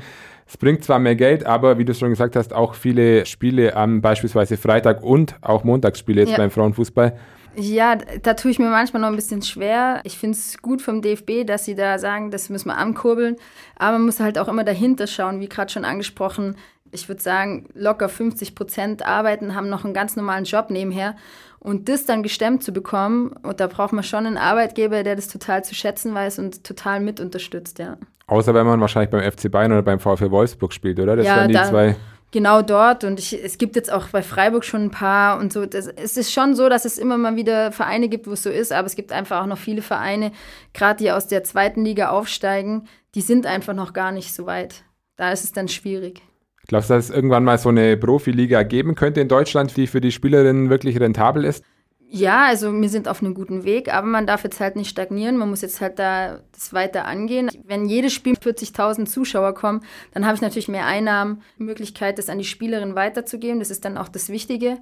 Es 0.49 0.57
bringt 0.57 0.85
zwar 0.85 0.99
mehr 1.01 1.17
Geld, 1.17 1.45
aber 1.45 1.79
wie 1.79 1.85
du 1.85 1.93
schon 1.93 2.11
gesagt 2.11 2.37
hast, 2.37 2.53
auch 2.53 2.75
viele 2.75 3.27
Spiele 3.27 3.75
am 3.75 4.01
beispielsweise 4.01 4.57
Freitag 4.57 5.03
und 5.03 5.35
auch 5.43 5.65
Montagsspiele 5.65 6.21
jetzt 6.21 6.31
ja. 6.31 6.37
beim 6.37 6.51
Frauenfußball. 6.51 7.19
Ja, 7.59 7.97
da 7.97 8.35
tue 8.35 8.51
ich 8.51 8.59
mir 8.59 8.69
manchmal 8.69 9.01
noch 9.01 9.09
ein 9.09 9.17
bisschen 9.17 9.43
schwer. 9.43 10.01
Ich 10.05 10.19
finde 10.19 10.37
es 10.37 10.59
gut 10.61 10.83
vom 10.83 11.01
DFB, 11.01 11.47
dass 11.47 11.65
sie 11.65 11.75
da 11.75 11.99
sagen, 11.99 12.31
das 12.31 12.51
müssen 12.51 12.69
wir 12.69 12.77
ankurbeln. 12.77 13.37
Aber 13.77 13.93
man 13.93 14.07
muss 14.07 14.21
halt 14.21 14.39
auch 14.39 14.49
immer 14.49 14.63
dahinter 14.63 15.07
schauen, 15.07 15.41
wie 15.41 15.49
gerade 15.49 15.73
schon 15.73 15.87
angesprochen. 15.87 16.57
Ich 16.93 17.09
würde 17.09 17.23
sagen, 17.23 17.67
locker 17.75 18.11
50 18.11 18.55
Prozent 18.55 19.07
arbeiten, 19.07 19.55
haben 19.55 19.71
noch 19.71 19.85
einen 19.85 19.95
ganz 19.95 20.17
normalen 20.17 20.45
Job 20.45 20.71
nebenher. 20.71 21.17
Und 21.59 21.89
das 21.89 22.05
dann 22.05 22.23
gestemmt 22.23 22.63
zu 22.63 22.73
bekommen, 22.73 23.35
und 23.43 23.59
da 23.59 23.67
braucht 23.67 23.95
man 23.95 24.05
schon 24.05 24.27
einen 24.27 24.37
Arbeitgeber, 24.37 25.03
der 25.03 25.17
das 25.17 25.29
total 25.29 25.65
zu 25.65 25.75
schätzen 25.75 26.15
weiß 26.15 26.39
und 26.39 26.63
total 26.63 27.01
mit 27.01 27.21
unterstützt, 27.21 27.79
ja. 27.79 27.97
Außer 28.29 28.55
wenn 28.55 28.67
man 28.67 28.81
wahrscheinlich 28.81 29.11
beim 29.11 29.23
FC 29.31 29.51
Bayern 29.51 29.73
oder 29.73 29.83
beim 29.83 30.01
VfL 30.01 30.31
Wolfsburg 30.31 30.73
spielt, 30.73 30.99
oder? 30.99 31.17
Das 31.17 31.27
ja, 31.27 31.37
wären 31.37 31.49
die 31.49 31.55
zwei. 31.55 31.97
Genau 32.33 32.61
dort. 32.61 33.05
Und 33.05 33.21
ich, 33.21 33.33
es 33.43 33.57
gibt 33.57 33.77
jetzt 33.77 33.93
auch 33.93 34.09
bei 34.09 34.23
Freiburg 34.23 34.65
schon 34.65 34.83
ein 34.83 34.91
paar 34.91 35.39
und 35.39 35.53
so. 35.53 35.65
Das, 35.65 35.87
es 35.87 36.17
ist 36.17 36.33
schon 36.33 36.57
so, 36.57 36.69
dass 36.69 36.85
es 36.85 36.99
immer 36.99 37.17
mal 37.17 37.37
wieder 37.37 37.71
Vereine 37.71 38.09
gibt, 38.09 38.27
wo 38.27 38.33
es 38.33 38.43
so 38.43 38.51
ist, 38.51 38.73
aber 38.73 38.87
es 38.87 38.97
gibt 38.97 39.13
einfach 39.13 39.43
auch 39.43 39.47
noch 39.47 39.59
viele 39.59 39.81
Vereine, 39.81 40.33
gerade 40.75 40.99
die 40.99 41.13
aus 41.13 41.29
der 41.29 41.45
zweiten 41.45 41.85
Liga 41.85 42.11
aufsteigen, 42.11 42.89
die 43.15 43.21
sind 43.21 43.47
einfach 43.47 43.75
noch 43.75 43.93
gar 43.93 44.11
nicht 44.11 44.35
so 44.35 44.45
weit. 44.45 44.83
Da 45.17 45.31
ist 45.31 45.45
es 45.45 45.53
dann 45.53 45.69
schwierig. 45.69 46.21
Glaubst 46.67 46.91
du, 46.91 46.95
dass 46.95 47.11
es 47.11 47.15
irgendwann 47.15 47.45
mal 47.45 47.59
so 47.59 47.69
eine 47.69 47.97
Profiliga 47.97 48.65
geben 48.65 48.97
könnte 48.97 49.21
in 49.21 49.29
Deutschland, 49.29 49.77
die 49.77 49.87
für 49.87 50.01
die 50.01 50.11
Spielerinnen 50.11 50.69
wirklich 50.69 50.99
rentabel 50.99 51.45
ist? 51.45 51.65
Ja, 52.09 52.47
also 52.47 52.73
wir 52.73 52.89
sind 52.89 53.09
auf 53.09 53.21
einem 53.21 53.35
guten 53.35 53.65
Weg, 53.65 53.93
aber 53.93 54.07
man 54.07 54.27
darf 54.27 54.45
jetzt 54.45 54.61
halt 54.61 54.77
nicht 54.77 54.89
stagnieren. 54.89 55.37
Man 55.37 55.51
muss 55.51 55.63
jetzt 55.63 55.81
halt 55.81 55.99
da 55.99 56.41
das 56.53 56.73
weiter 56.73 57.05
angehen. 57.05 57.51
Wenn 57.65 57.87
jedes 57.87 58.13
Spiel 58.13 58.35
40.000 58.35 59.07
Zuschauer 59.07 59.55
kommen, 59.55 59.83
dann 60.13 60.25
habe 60.25 60.37
ich 60.37 60.41
natürlich 60.41 60.69
mehr 60.69 60.87
Einnahmen, 60.87 61.43
Möglichkeit, 61.59 62.19
das 62.19 62.29
an 62.29 62.39
die 62.39 62.45
Spielerin 62.45 62.95
weiterzugeben. 62.95 63.59
Das 63.59 63.71
ist 63.71 63.85
dann 63.85 63.99
auch 63.99 64.09
das 64.09 64.29
Wichtige. 64.29 64.79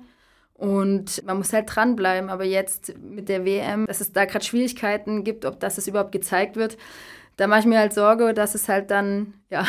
Und 0.52 1.24
man 1.24 1.38
muss 1.38 1.52
halt 1.52 1.74
dranbleiben. 1.74 2.28
Aber 2.28 2.44
jetzt 2.44 2.94
mit 2.98 3.28
der 3.30 3.44
WM, 3.46 3.86
dass 3.86 4.00
es 4.00 4.12
da 4.12 4.26
gerade 4.26 4.44
Schwierigkeiten 4.44 5.24
gibt, 5.24 5.46
ob 5.46 5.58
das 5.60 5.86
überhaupt 5.88 6.12
gezeigt 6.12 6.56
wird, 6.56 6.76
da 7.36 7.46
mache 7.46 7.60
ich 7.60 7.66
mir 7.66 7.78
halt 7.78 7.94
Sorge, 7.94 8.34
dass 8.34 8.54
es 8.54 8.68
halt 8.68 8.90
dann, 8.90 9.34
ja, 9.50 9.66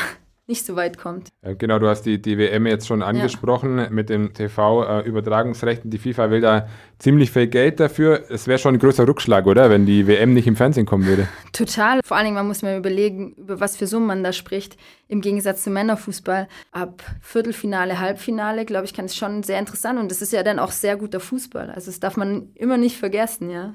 nicht 0.47 0.65
so 0.65 0.75
weit 0.75 0.97
kommt. 0.97 1.29
Genau, 1.41 1.79
du 1.79 1.87
hast 1.87 2.03
die, 2.03 2.21
die 2.21 2.37
WM 2.37 2.67
jetzt 2.67 2.85
schon 2.85 3.01
angesprochen 3.01 3.79
ja. 3.79 3.89
mit 3.89 4.09
den 4.09 4.33
TV-Übertragungsrechten. 4.33 5.89
Die 5.89 5.97
FIFA 5.97 6.29
will 6.29 6.41
da 6.41 6.67
ziemlich 6.99 7.31
viel 7.31 7.47
Geld 7.47 7.79
dafür. 7.79 8.25
Es 8.29 8.47
wäre 8.47 8.59
schon 8.59 8.75
ein 8.75 8.79
größer 8.79 9.07
Rückschlag, 9.07 9.47
oder? 9.47 9.71
Wenn 9.71 9.87
die 9.87 10.05
WM 10.05 10.33
nicht 10.33 10.45
im 10.45 10.55
Fernsehen 10.55 10.85
kommen 10.85 11.05
würde. 11.05 11.27
Total. 11.51 11.99
Vor 12.03 12.17
allen 12.17 12.25
Dingen, 12.25 12.35
man 12.35 12.47
muss 12.47 12.61
mal 12.61 12.77
überlegen, 12.77 13.33
über 13.33 13.59
was 13.59 13.75
für 13.75 13.87
Summen 13.87 14.05
man 14.05 14.23
da 14.23 14.33
spricht. 14.33 14.77
Im 15.07 15.21
Gegensatz 15.21 15.63
zum 15.63 15.73
Männerfußball. 15.73 16.47
Ab 16.71 17.03
Viertelfinale, 17.21 17.99
Halbfinale, 17.99 18.65
glaube 18.65 18.85
ich, 18.85 18.93
kann 18.93 19.05
es 19.05 19.15
schon 19.15 19.41
sehr 19.41 19.57
interessant. 19.57 19.99
Und 19.99 20.11
das 20.11 20.21
ist 20.21 20.31
ja 20.31 20.43
dann 20.43 20.59
auch 20.59 20.71
sehr 20.71 20.95
guter 20.95 21.19
Fußball. 21.19 21.71
Also 21.71 21.87
das 21.87 21.99
darf 21.99 22.17
man 22.17 22.49
immer 22.53 22.77
nicht 22.77 22.97
vergessen, 22.97 23.49
ja. 23.49 23.73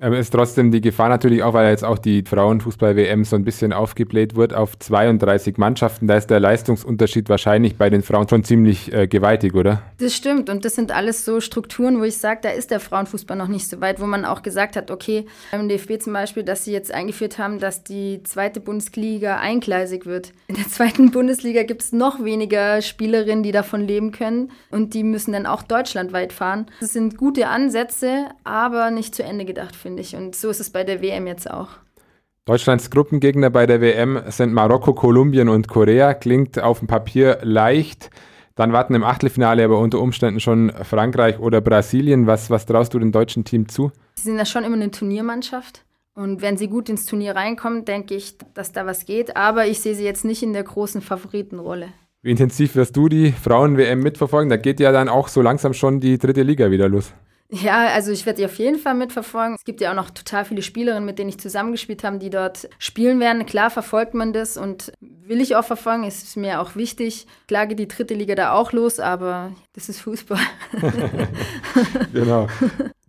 Aber 0.00 0.16
ist 0.16 0.30
trotzdem 0.30 0.70
die 0.70 0.80
Gefahr 0.80 1.08
natürlich 1.08 1.42
auch, 1.42 1.54
weil 1.54 1.70
jetzt 1.70 1.84
auch 1.84 1.98
die 1.98 2.22
Frauenfußball-WM 2.22 3.24
so 3.24 3.34
ein 3.34 3.44
bisschen 3.44 3.72
aufgebläht 3.72 4.36
wird 4.36 4.54
auf 4.54 4.78
32 4.78 5.56
Mannschaften. 5.56 6.06
Da 6.06 6.16
ist 6.16 6.28
der 6.28 6.38
Leistungsunterschied 6.38 7.28
wahrscheinlich 7.28 7.76
bei 7.76 7.90
den 7.90 8.02
Frauen 8.02 8.28
schon 8.28 8.44
ziemlich 8.44 8.92
äh, 8.92 9.08
gewaltig, 9.08 9.54
oder? 9.54 9.82
Das 9.98 10.14
stimmt. 10.14 10.50
Und 10.50 10.64
das 10.64 10.76
sind 10.76 10.92
alles 10.92 11.24
so 11.24 11.40
Strukturen, 11.40 11.98
wo 11.98 12.04
ich 12.04 12.16
sage, 12.16 12.38
da 12.42 12.50
ist 12.50 12.70
der 12.70 12.78
Frauenfußball 12.78 13.36
noch 13.36 13.48
nicht 13.48 13.68
so 13.68 13.80
weit, 13.80 14.00
wo 14.00 14.06
man 14.06 14.24
auch 14.24 14.42
gesagt 14.42 14.76
hat, 14.76 14.92
okay, 14.92 15.26
beim 15.50 15.68
DFB 15.68 16.00
zum 16.00 16.12
Beispiel, 16.12 16.44
dass 16.44 16.64
sie 16.64 16.72
jetzt 16.72 16.94
eingeführt 16.94 17.38
haben, 17.38 17.58
dass 17.58 17.82
die 17.82 18.22
zweite 18.22 18.60
Bundesliga 18.60 19.38
eingleisig 19.38 20.06
wird. 20.06 20.32
In 20.46 20.54
der 20.54 20.68
zweiten 20.68 21.10
Bundesliga 21.10 21.64
gibt 21.64 21.82
es 21.82 21.90
noch 21.90 22.22
weniger 22.22 22.82
Spielerinnen, 22.82 23.42
die 23.42 23.50
davon 23.50 23.80
leben 23.80 24.12
können. 24.12 24.52
Und 24.70 24.94
die 24.94 25.02
müssen 25.02 25.32
dann 25.32 25.46
auch 25.46 25.64
deutschlandweit 25.64 26.32
fahren. 26.32 26.66
Das 26.78 26.92
sind 26.92 27.16
gute 27.16 27.48
Ansätze, 27.48 28.26
aber 28.44 28.92
nicht 28.92 29.16
zu 29.16 29.24
Ende 29.24 29.44
gedacht, 29.44 29.74
finde 29.74 29.87
finde 29.88 30.02
ich. 30.02 30.14
Und 30.14 30.36
so 30.36 30.50
ist 30.50 30.60
es 30.60 30.68
bei 30.68 30.84
der 30.84 31.00
WM 31.00 31.26
jetzt 31.26 31.50
auch. 31.50 31.68
Deutschlands 32.44 32.90
Gruppengegner 32.90 33.48
bei 33.48 33.66
der 33.66 33.80
WM 33.80 34.20
sind 34.28 34.52
Marokko, 34.52 34.92
Kolumbien 34.92 35.48
und 35.48 35.66
Korea. 35.66 36.12
Klingt 36.12 36.60
auf 36.60 36.80
dem 36.80 36.88
Papier 36.88 37.38
leicht. 37.42 38.10
Dann 38.54 38.72
warten 38.72 38.94
im 38.94 39.02
Achtelfinale 39.02 39.64
aber 39.64 39.78
unter 39.78 40.00
Umständen 40.00 40.40
schon 40.40 40.70
Frankreich 40.82 41.38
oder 41.38 41.62
Brasilien. 41.62 42.26
Was, 42.26 42.50
was 42.50 42.66
traust 42.66 42.92
du 42.92 42.98
dem 42.98 43.12
deutschen 43.12 43.44
Team 43.44 43.66
zu? 43.68 43.90
Sie 44.16 44.24
sind 44.24 44.36
ja 44.36 44.44
schon 44.44 44.64
immer 44.64 44.76
eine 44.76 44.90
Turniermannschaft. 44.90 45.84
Und 46.14 46.42
wenn 46.42 46.58
sie 46.58 46.68
gut 46.68 46.90
ins 46.90 47.06
Turnier 47.06 47.34
reinkommen, 47.34 47.86
denke 47.86 48.14
ich, 48.14 48.36
dass 48.52 48.72
da 48.72 48.84
was 48.84 49.06
geht. 49.06 49.36
Aber 49.36 49.66
ich 49.66 49.80
sehe 49.80 49.94
sie 49.94 50.04
jetzt 50.04 50.24
nicht 50.26 50.42
in 50.42 50.52
der 50.52 50.64
großen 50.64 51.00
Favoritenrolle. 51.00 51.88
Wie 52.20 52.30
intensiv 52.30 52.76
wirst 52.76 52.94
du 52.94 53.08
die 53.08 53.32
Frauen-WM 53.32 54.00
mitverfolgen? 54.00 54.50
Da 54.50 54.58
geht 54.58 54.80
ja 54.80 54.92
dann 54.92 55.08
auch 55.08 55.28
so 55.28 55.40
langsam 55.40 55.72
schon 55.72 56.00
die 56.00 56.18
dritte 56.18 56.42
Liga 56.42 56.70
wieder 56.70 56.90
los. 56.90 57.14
Ja, 57.50 57.86
also 57.94 58.12
ich 58.12 58.26
werde 58.26 58.38
die 58.38 58.44
auf 58.44 58.56
jeden 58.56 58.78
Fall 58.78 58.94
mitverfolgen. 58.94 59.54
Es 59.54 59.64
gibt 59.64 59.80
ja 59.80 59.90
auch 59.90 59.94
noch 59.94 60.10
total 60.10 60.44
viele 60.44 60.60
Spielerinnen, 60.60 61.06
mit 61.06 61.18
denen 61.18 61.30
ich 61.30 61.40
zusammengespielt 61.40 62.04
habe, 62.04 62.18
die 62.18 62.28
dort 62.28 62.68
spielen 62.78 63.20
werden. 63.20 63.46
Klar 63.46 63.70
verfolgt 63.70 64.12
man 64.12 64.34
das 64.34 64.58
und 64.58 64.92
will 65.00 65.40
ich 65.40 65.56
auch 65.56 65.64
verfolgen, 65.64 66.04
es 66.04 66.22
ist 66.22 66.36
mir 66.36 66.60
auch 66.60 66.76
wichtig. 66.76 67.26
Klar 67.46 67.66
geht 67.66 67.78
die 67.78 67.88
dritte 67.88 68.12
Liga 68.12 68.34
da 68.34 68.52
auch 68.52 68.72
los, 68.72 69.00
aber 69.00 69.52
das 69.72 69.88
ist 69.88 70.00
Fußball. 70.00 70.38
genau. 72.12 72.48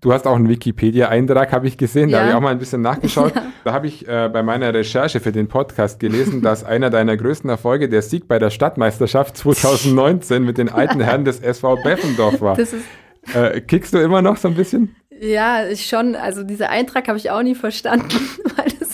Du 0.02 0.14
hast 0.14 0.26
auch 0.26 0.38
einen 0.38 0.48
Wikipedia-Eintrag, 0.48 1.52
habe 1.52 1.68
ich 1.68 1.78
gesehen. 1.78 2.10
Da 2.10 2.18
ja. 2.18 2.20
habe 2.20 2.30
ich 2.30 2.36
auch 2.38 2.42
mal 2.42 2.52
ein 2.52 2.60
bisschen 2.60 2.82
nachgeschaut. 2.82 3.34
Ja. 3.60 3.66
Da 3.66 3.74
habe 3.74 3.88
ich 3.88 4.08
äh, 4.08 4.30
bei 4.32 4.42
meiner 4.42 4.74
Recherche 4.74 5.20
für 5.20 5.34
den 5.34 5.50
Podcast 5.50 6.00
gelesen, 6.00 6.42
dass 6.44 6.64
einer 6.64 6.90
deiner 6.90 7.18
größten 7.18 7.50
Erfolge 7.50 7.90
der 7.90 8.02
Sieg 8.02 8.30
bei 8.30 8.40
der 8.40 8.52
Stadtmeisterschaft 8.52 9.36
2019 9.36 10.44
mit 10.44 10.58
den 10.58 10.70
alten 10.70 11.02
Herren 11.02 11.26
des 11.26 11.42
SV 11.42 11.76
Beffendorf 11.84 12.40
war. 12.40 12.56
Das 12.56 12.72
ist 12.72 12.86
äh, 13.34 13.62
kickst 13.62 13.94
du 13.94 13.98
immer 13.98 14.22
noch 14.22 14.38
so 14.38 14.48
ein 14.48 14.56
bisschen? 14.56 14.96
Ja, 15.20 15.68
ich 15.68 15.86
schon. 15.86 16.16
Also 16.16 16.44
dieser 16.44 16.70
Eintrag 16.70 17.08
habe 17.08 17.18
ich 17.18 17.30
auch 17.30 17.42
nie 17.42 17.56
verstanden. 17.56 18.08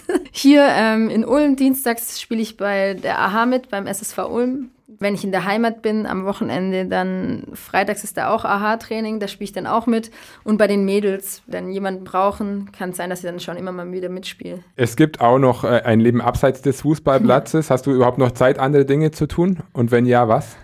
Hier 0.31 0.67
ähm, 0.69 1.09
in 1.09 1.25
Ulm 1.25 1.55
dienstags 1.55 2.19
spiele 2.19 2.41
ich 2.41 2.57
bei 2.57 2.93
der 2.95 3.19
AHA 3.19 3.45
mit, 3.45 3.69
beim 3.69 3.87
SSV 3.87 4.17
Ulm. 4.29 4.69
Wenn 4.97 5.13
ich 5.13 5.23
in 5.23 5.31
der 5.31 5.45
Heimat 5.45 5.81
bin, 5.81 6.05
am 6.05 6.25
Wochenende, 6.25 6.85
dann 6.85 7.43
freitags 7.53 8.03
ist 8.03 8.17
da 8.17 8.29
auch 8.29 8.45
AHA-Training, 8.45 9.19
da 9.19 9.27
spiele 9.27 9.45
ich 9.45 9.51
dann 9.51 9.67
auch 9.67 9.87
mit. 9.87 10.09
Und 10.43 10.57
bei 10.57 10.67
den 10.67 10.85
Mädels, 10.85 11.41
wenn 11.47 11.69
jemanden 11.69 12.05
brauchen, 12.05 12.69
kann 12.71 12.91
es 12.91 12.97
sein, 12.97 13.09
dass 13.09 13.21
sie 13.21 13.27
dann 13.27 13.41
schon 13.41 13.57
immer 13.57 13.73
mal 13.73 13.91
wieder 13.91 14.07
mitspielen. 14.07 14.63
Es 14.77 14.95
gibt 14.95 15.19
auch 15.19 15.37
noch 15.37 15.65
äh, 15.65 15.81
ein 15.83 15.99
Leben 15.99 16.21
abseits 16.21 16.61
des 16.61 16.81
Fußballplatzes. 16.81 17.69
Hast 17.71 17.87
du 17.87 17.91
überhaupt 17.91 18.17
noch 18.17 18.31
Zeit, 18.31 18.57
andere 18.57 18.85
Dinge 18.85 19.11
zu 19.11 19.27
tun? 19.27 19.59
Und 19.73 19.91
wenn 19.91 20.05
ja, 20.05 20.29
was? 20.29 20.55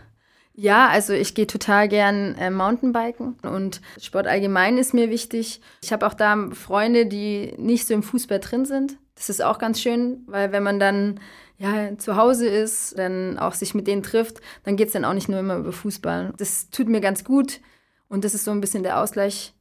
Ja, 0.62 0.90
also 0.90 1.14
ich 1.14 1.34
gehe 1.34 1.48
total 1.48 1.88
gern 1.88 2.36
äh, 2.36 2.52
Mountainbiken 2.52 3.36
und 3.42 3.82
Sport 4.00 4.28
allgemein 4.28 4.78
ist 4.78 4.94
mir 4.94 5.10
wichtig. 5.10 5.60
Ich 5.82 5.92
habe 5.92 6.06
auch 6.06 6.14
da 6.14 6.52
Freunde, 6.52 7.08
die 7.08 7.56
nicht 7.58 7.88
so 7.88 7.96
im 7.96 8.04
Fußball 8.04 8.40
drin 8.40 8.66
sind. 8.66 8.98
Das 9.16 9.30
ist 9.30 9.42
auch 9.42 9.58
ganz 9.58 9.82
schön, 9.82 10.24
weil 10.28 10.52
wenn 10.52 10.62
man 10.62 10.80
dann 10.80 11.20
ja, 11.58 11.98
zu 11.98 12.16
Hause 12.16 12.48
ist, 12.48 12.96
dann 12.96 13.40
auch 13.40 13.56
sich 13.56 13.74
mit 13.74 13.88
denen 13.88 14.04
trifft, 14.04 14.40
dann 14.64 14.76
geht 14.76 14.86
es 14.88 14.94
dann 14.94 15.04
auch 15.04 15.16
nicht 15.16 15.30
nur 15.30 15.40
immer 15.40 15.56
über 15.56 15.72
Fußball. 15.72 16.34
Das 16.38 16.70
tut 16.70 16.88
mir 16.88 17.02
ganz 17.02 17.24
gut 17.24 17.60
und 18.08 18.24
das 18.24 18.36
ist 18.36 18.44
so 18.44 18.52
ein 18.52 18.62
bisschen 18.62 18.84
der 18.84 19.02
Ausgleich 19.02 19.56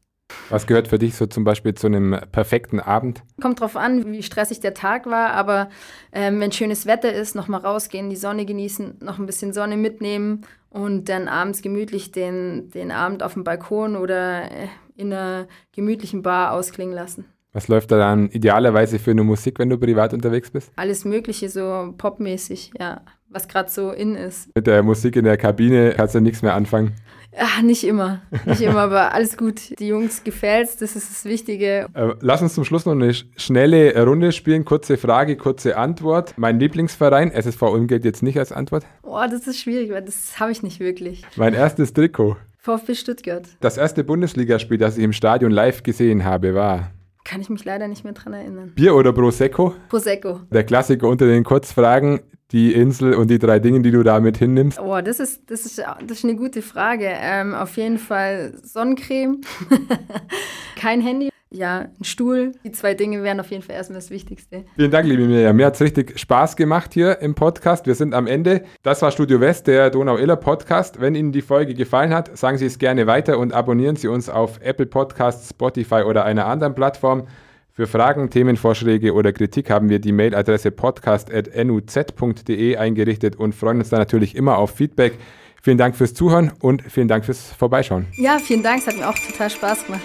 was 0.48 0.66
gehört 0.66 0.88
für 0.88 0.98
dich 0.98 1.14
so 1.14 1.26
zum 1.26 1.44
Beispiel 1.44 1.74
zu 1.74 1.86
einem 1.86 2.18
perfekten 2.32 2.80
Abend? 2.80 3.22
Kommt 3.40 3.60
drauf 3.60 3.76
an, 3.76 4.12
wie 4.12 4.22
stressig 4.22 4.60
der 4.60 4.74
Tag 4.74 5.06
war, 5.06 5.30
aber 5.30 5.70
ähm, 6.12 6.40
wenn 6.40 6.52
schönes 6.52 6.86
Wetter 6.86 7.12
ist, 7.12 7.34
nochmal 7.34 7.60
rausgehen, 7.60 8.10
die 8.10 8.16
Sonne 8.16 8.44
genießen, 8.44 8.98
noch 9.00 9.18
ein 9.18 9.26
bisschen 9.26 9.52
Sonne 9.52 9.76
mitnehmen 9.76 10.42
und 10.70 11.08
dann 11.08 11.28
abends 11.28 11.62
gemütlich 11.62 12.12
den, 12.12 12.70
den 12.70 12.90
Abend 12.90 13.22
auf 13.22 13.34
dem 13.34 13.44
Balkon 13.44 13.96
oder 13.96 14.50
äh, 14.50 14.68
in 14.96 15.12
einer 15.12 15.46
gemütlichen 15.72 16.22
Bar 16.22 16.52
ausklingen 16.52 16.94
lassen. 16.94 17.24
Was 17.52 17.66
läuft 17.66 17.90
da 17.90 17.98
dann 17.98 18.28
idealerweise 18.28 19.00
für 19.00 19.10
eine 19.10 19.24
Musik, 19.24 19.58
wenn 19.58 19.68
du 19.68 19.76
privat 19.76 20.14
unterwegs 20.14 20.50
bist? 20.50 20.70
Alles 20.76 21.04
Mögliche, 21.04 21.48
so 21.48 21.92
popmäßig, 21.98 22.70
ja, 22.78 23.00
was 23.28 23.48
gerade 23.48 23.68
so 23.68 23.90
in 23.90 24.14
ist. 24.14 24.50
Mit 24.54 24.68
der 24.68 24.84
Musik 24.84 25.16
in 25.16 25.24
der 25.24 25.36
Kabine 25.36 25.94
kannst 25.96 26.14
du 26.14 26.20
nichts 26.20 26.42
mehr 26.42 26.54
anfangen. 26.54 26.94
Ach, 27.36 27.62
nicht 27.62 27.84
immer. 27.84 28.22
Nicht 28.44 28.60
immer, 28.60 28.80
aber 28.80 29.14
alles 29.14 29.36
gut. 29.36 29.78
Die 29.78 29.86
Jungs 29.86 30.24
gefällt's, 30.24 30.76
das 30.76 30.96
ist 30.96 31.10
das 31.10 31.24
Wichtige. 31.24 31.86
Äh, 31.94 32.14
lass 32.20 32.42
uns 32.42 32.54
zum 32.54 32.64
Schluss 32.64 32.86
noch 32.86 32.92
eine 32.92 33.14
schnelle 33.14 34.02
Runde 34.04 34.32
spielen. 34.32 34.64
Kurze 34.64 34.96
Frage, 34.96 35.36
kurze 35.36 35.76
Antwort. 35.76 36.34
Mein 36.36 36.58
Lieblingsverein, 36.58 37.30
SSV 37.30 37.62
Ulm 37.62 37.86
gilt 37.86 38.04
jetzt 38.04 38.22
nicht 38.22 38.38
als 38.38 38.52
Antwort. 38.52 38.84
Oh, 39.02 39.22
das 39.30 39.46
ist 39.46 39.60
schwierig, 39.60 39.90
weil 39.90 40.02
das 40.02 40.40
habe 40.40 40.50
ich 40.52 40.62
nicht 40.62 40.80
wirklich. 40.80 41.22
Mein 41.36 41.54
erstes 41.54 41.92
Trikot. 41.92 42.36
VfB 42.58 42.94
Stuttgart. 42.94 43.44
Das 43.60 43.78
erste 43.78 44.04
Bundesligaspiel, 44.04 44.76
das 44.76 44.98
ich 44.98 45.04
im 45.04 45.12
Stadion 45.12 45.50
live 45.50 45.82
gesehen 45.82 46.24
habe, 46.24 46.54
war. 46.54 46.90
Kann 47.24 47.40
ich 47.40 47.48
mich 47.48 47.64
leider 47.64 47.86
nicht 47.86 48.02
mehr 48.02 48.12
dran 48.12 48.32
erinnern. 48.32 48.72
Bier 48.74 48.94
oder 48.94 49.12
Prosecco? 49.12 49.74
Prosecco. 49.88 50.40
Der 50.50 50.64
Klassiker 50.64 51.06
unter 51.08 51.26
den 51.26 51.44
Kurzfragen 51.44 52.20
die 52.52 52.72
Insel 52.72 53.14
und 53.14 53.30
die 53.30 53.38
drei 53.38 53.58
Dinge, 53.58 53.80
die 53.80 53.90
du 53.90 54.02
da 54.02 54.20
mit 54.20 54.38
hinnimmst? 54.38 54.80
Oh, 54.80 55.00
das 55.00 55.20
ist, 55.20 55.50
das 55.50 55.66
ist, 55.66 55.78
das 55.78 56.18
ist 56.18 56.24
eine 56.24 56.36
gute 56.36 56.62
Frage. 56.62 57.06
Ähm, 57.08 57.54
auf 57.54 57.76
jeden 57.76 57.98
Fall 57.98 58.54
Sonnencreme, 58.62 59.40
kein 60.76 61.00
Handy. 61.00 61.30
Ja, 61.52 61.88
ein 61.98 62.04
Stuhl. 62.04 62.52
Die 62.62 62.70
zwei 62.70 62.94
Dinge 62.94 63.24
wären 63.24 63.40
auf 63.40 63.50
jeden 63.50 63.64
Fall 63.64 63.74
erstmal 63.74 63.98
das 63.98 64.10
Wichtigste. 64.10 64.64
Vielen 64.76 64.92
Dank, 64.92 65.08
liebe 65.08 65.26
Mirjam. 65.26 65.56
Mir 65.56 65.66
hat 65.66 65.74
es 65.74 65.80
richtig 65.80 66.16
Spaß 66.16 66.54
gemacht 66.54 66.94
hier 66.94 67.18
im 67.22 67.34
Podcast. 67.34 67.86
Wir 67.86 67.96
sind 67.96 68.14
am 68.14 68.28
Ende. 68.28 68.62
Das 68.84 69.02
war 69.02 69.10
Studio 69.10 69.40
West, 69.40 69.66
der 69.66 69.90
Donau-Iller 69.90 70.36
Podcast. 70.36 71.00
Wenn 71.00 71.16
Ihnen 71.16 71.32
die 71.32 71.42
Folge 71.42 71.74
gefallen 71.74 72.14
hat, 72.14 72.38
sagen 72.38 72.56
Sie 72.56 72.66
es 72.66 72.78
gerne 72.78 73.08
weiter 73.08 73.36
und 73.36 73.52
abonnieren 73.52 73.96
Sie 73.96 74.06
uns 74.06 74.28
auf 74.28 74.60
Apple 74.62 74.86
Podcasts, 74.86 75.50
Spotify 75.50 76.02
oder 76.02 76.24
einer 76.24 76.46
anderen 76.46 76.76
Plattform. 76.76 77.26
Für 77.80 77.86
Fragen, 77.86 78.28
Themenvorschläge 78.28 79.14
oder 79.14 79.32
Kritik 79.32 79.70
haben 79.70 79.88
wir 79.88 80.00
die 80.00 80.12
Mailadresse 80.12 80.70
podcast.nuz.de 80.70 82.76
eingerichtet 82.76 83.36
und 83.36 83.54
freuen 83.54 83.78
uns 83.78 83.88
da 83.88 83.96
natürlich 83.96 84.36
immer 84.36 84.58
auf 84.58 84.72
Feedback. 84.72 85.14
Vielen 85.62 85.78
Dank 85.78 85.96
fürs 85.96 86.12
Zuhören 86.12 86.52
und 86.60 86.82
vielen 86.82 87.08
Dank 87.08 87.24
fürs 87.24 87.54
Vorbeischauen. 87.54 88.04
Ja, 88.18 88.38
vielen 88.38 88.62
Dank. 88.62 88.82
Es 88.82 88.86
hat 88.86 88.98
mir 88.98 89.08
auch 89.08 89.14
total 89.14 89.48
Spaß 89.48 89.86
gemacht. 89.86 90.02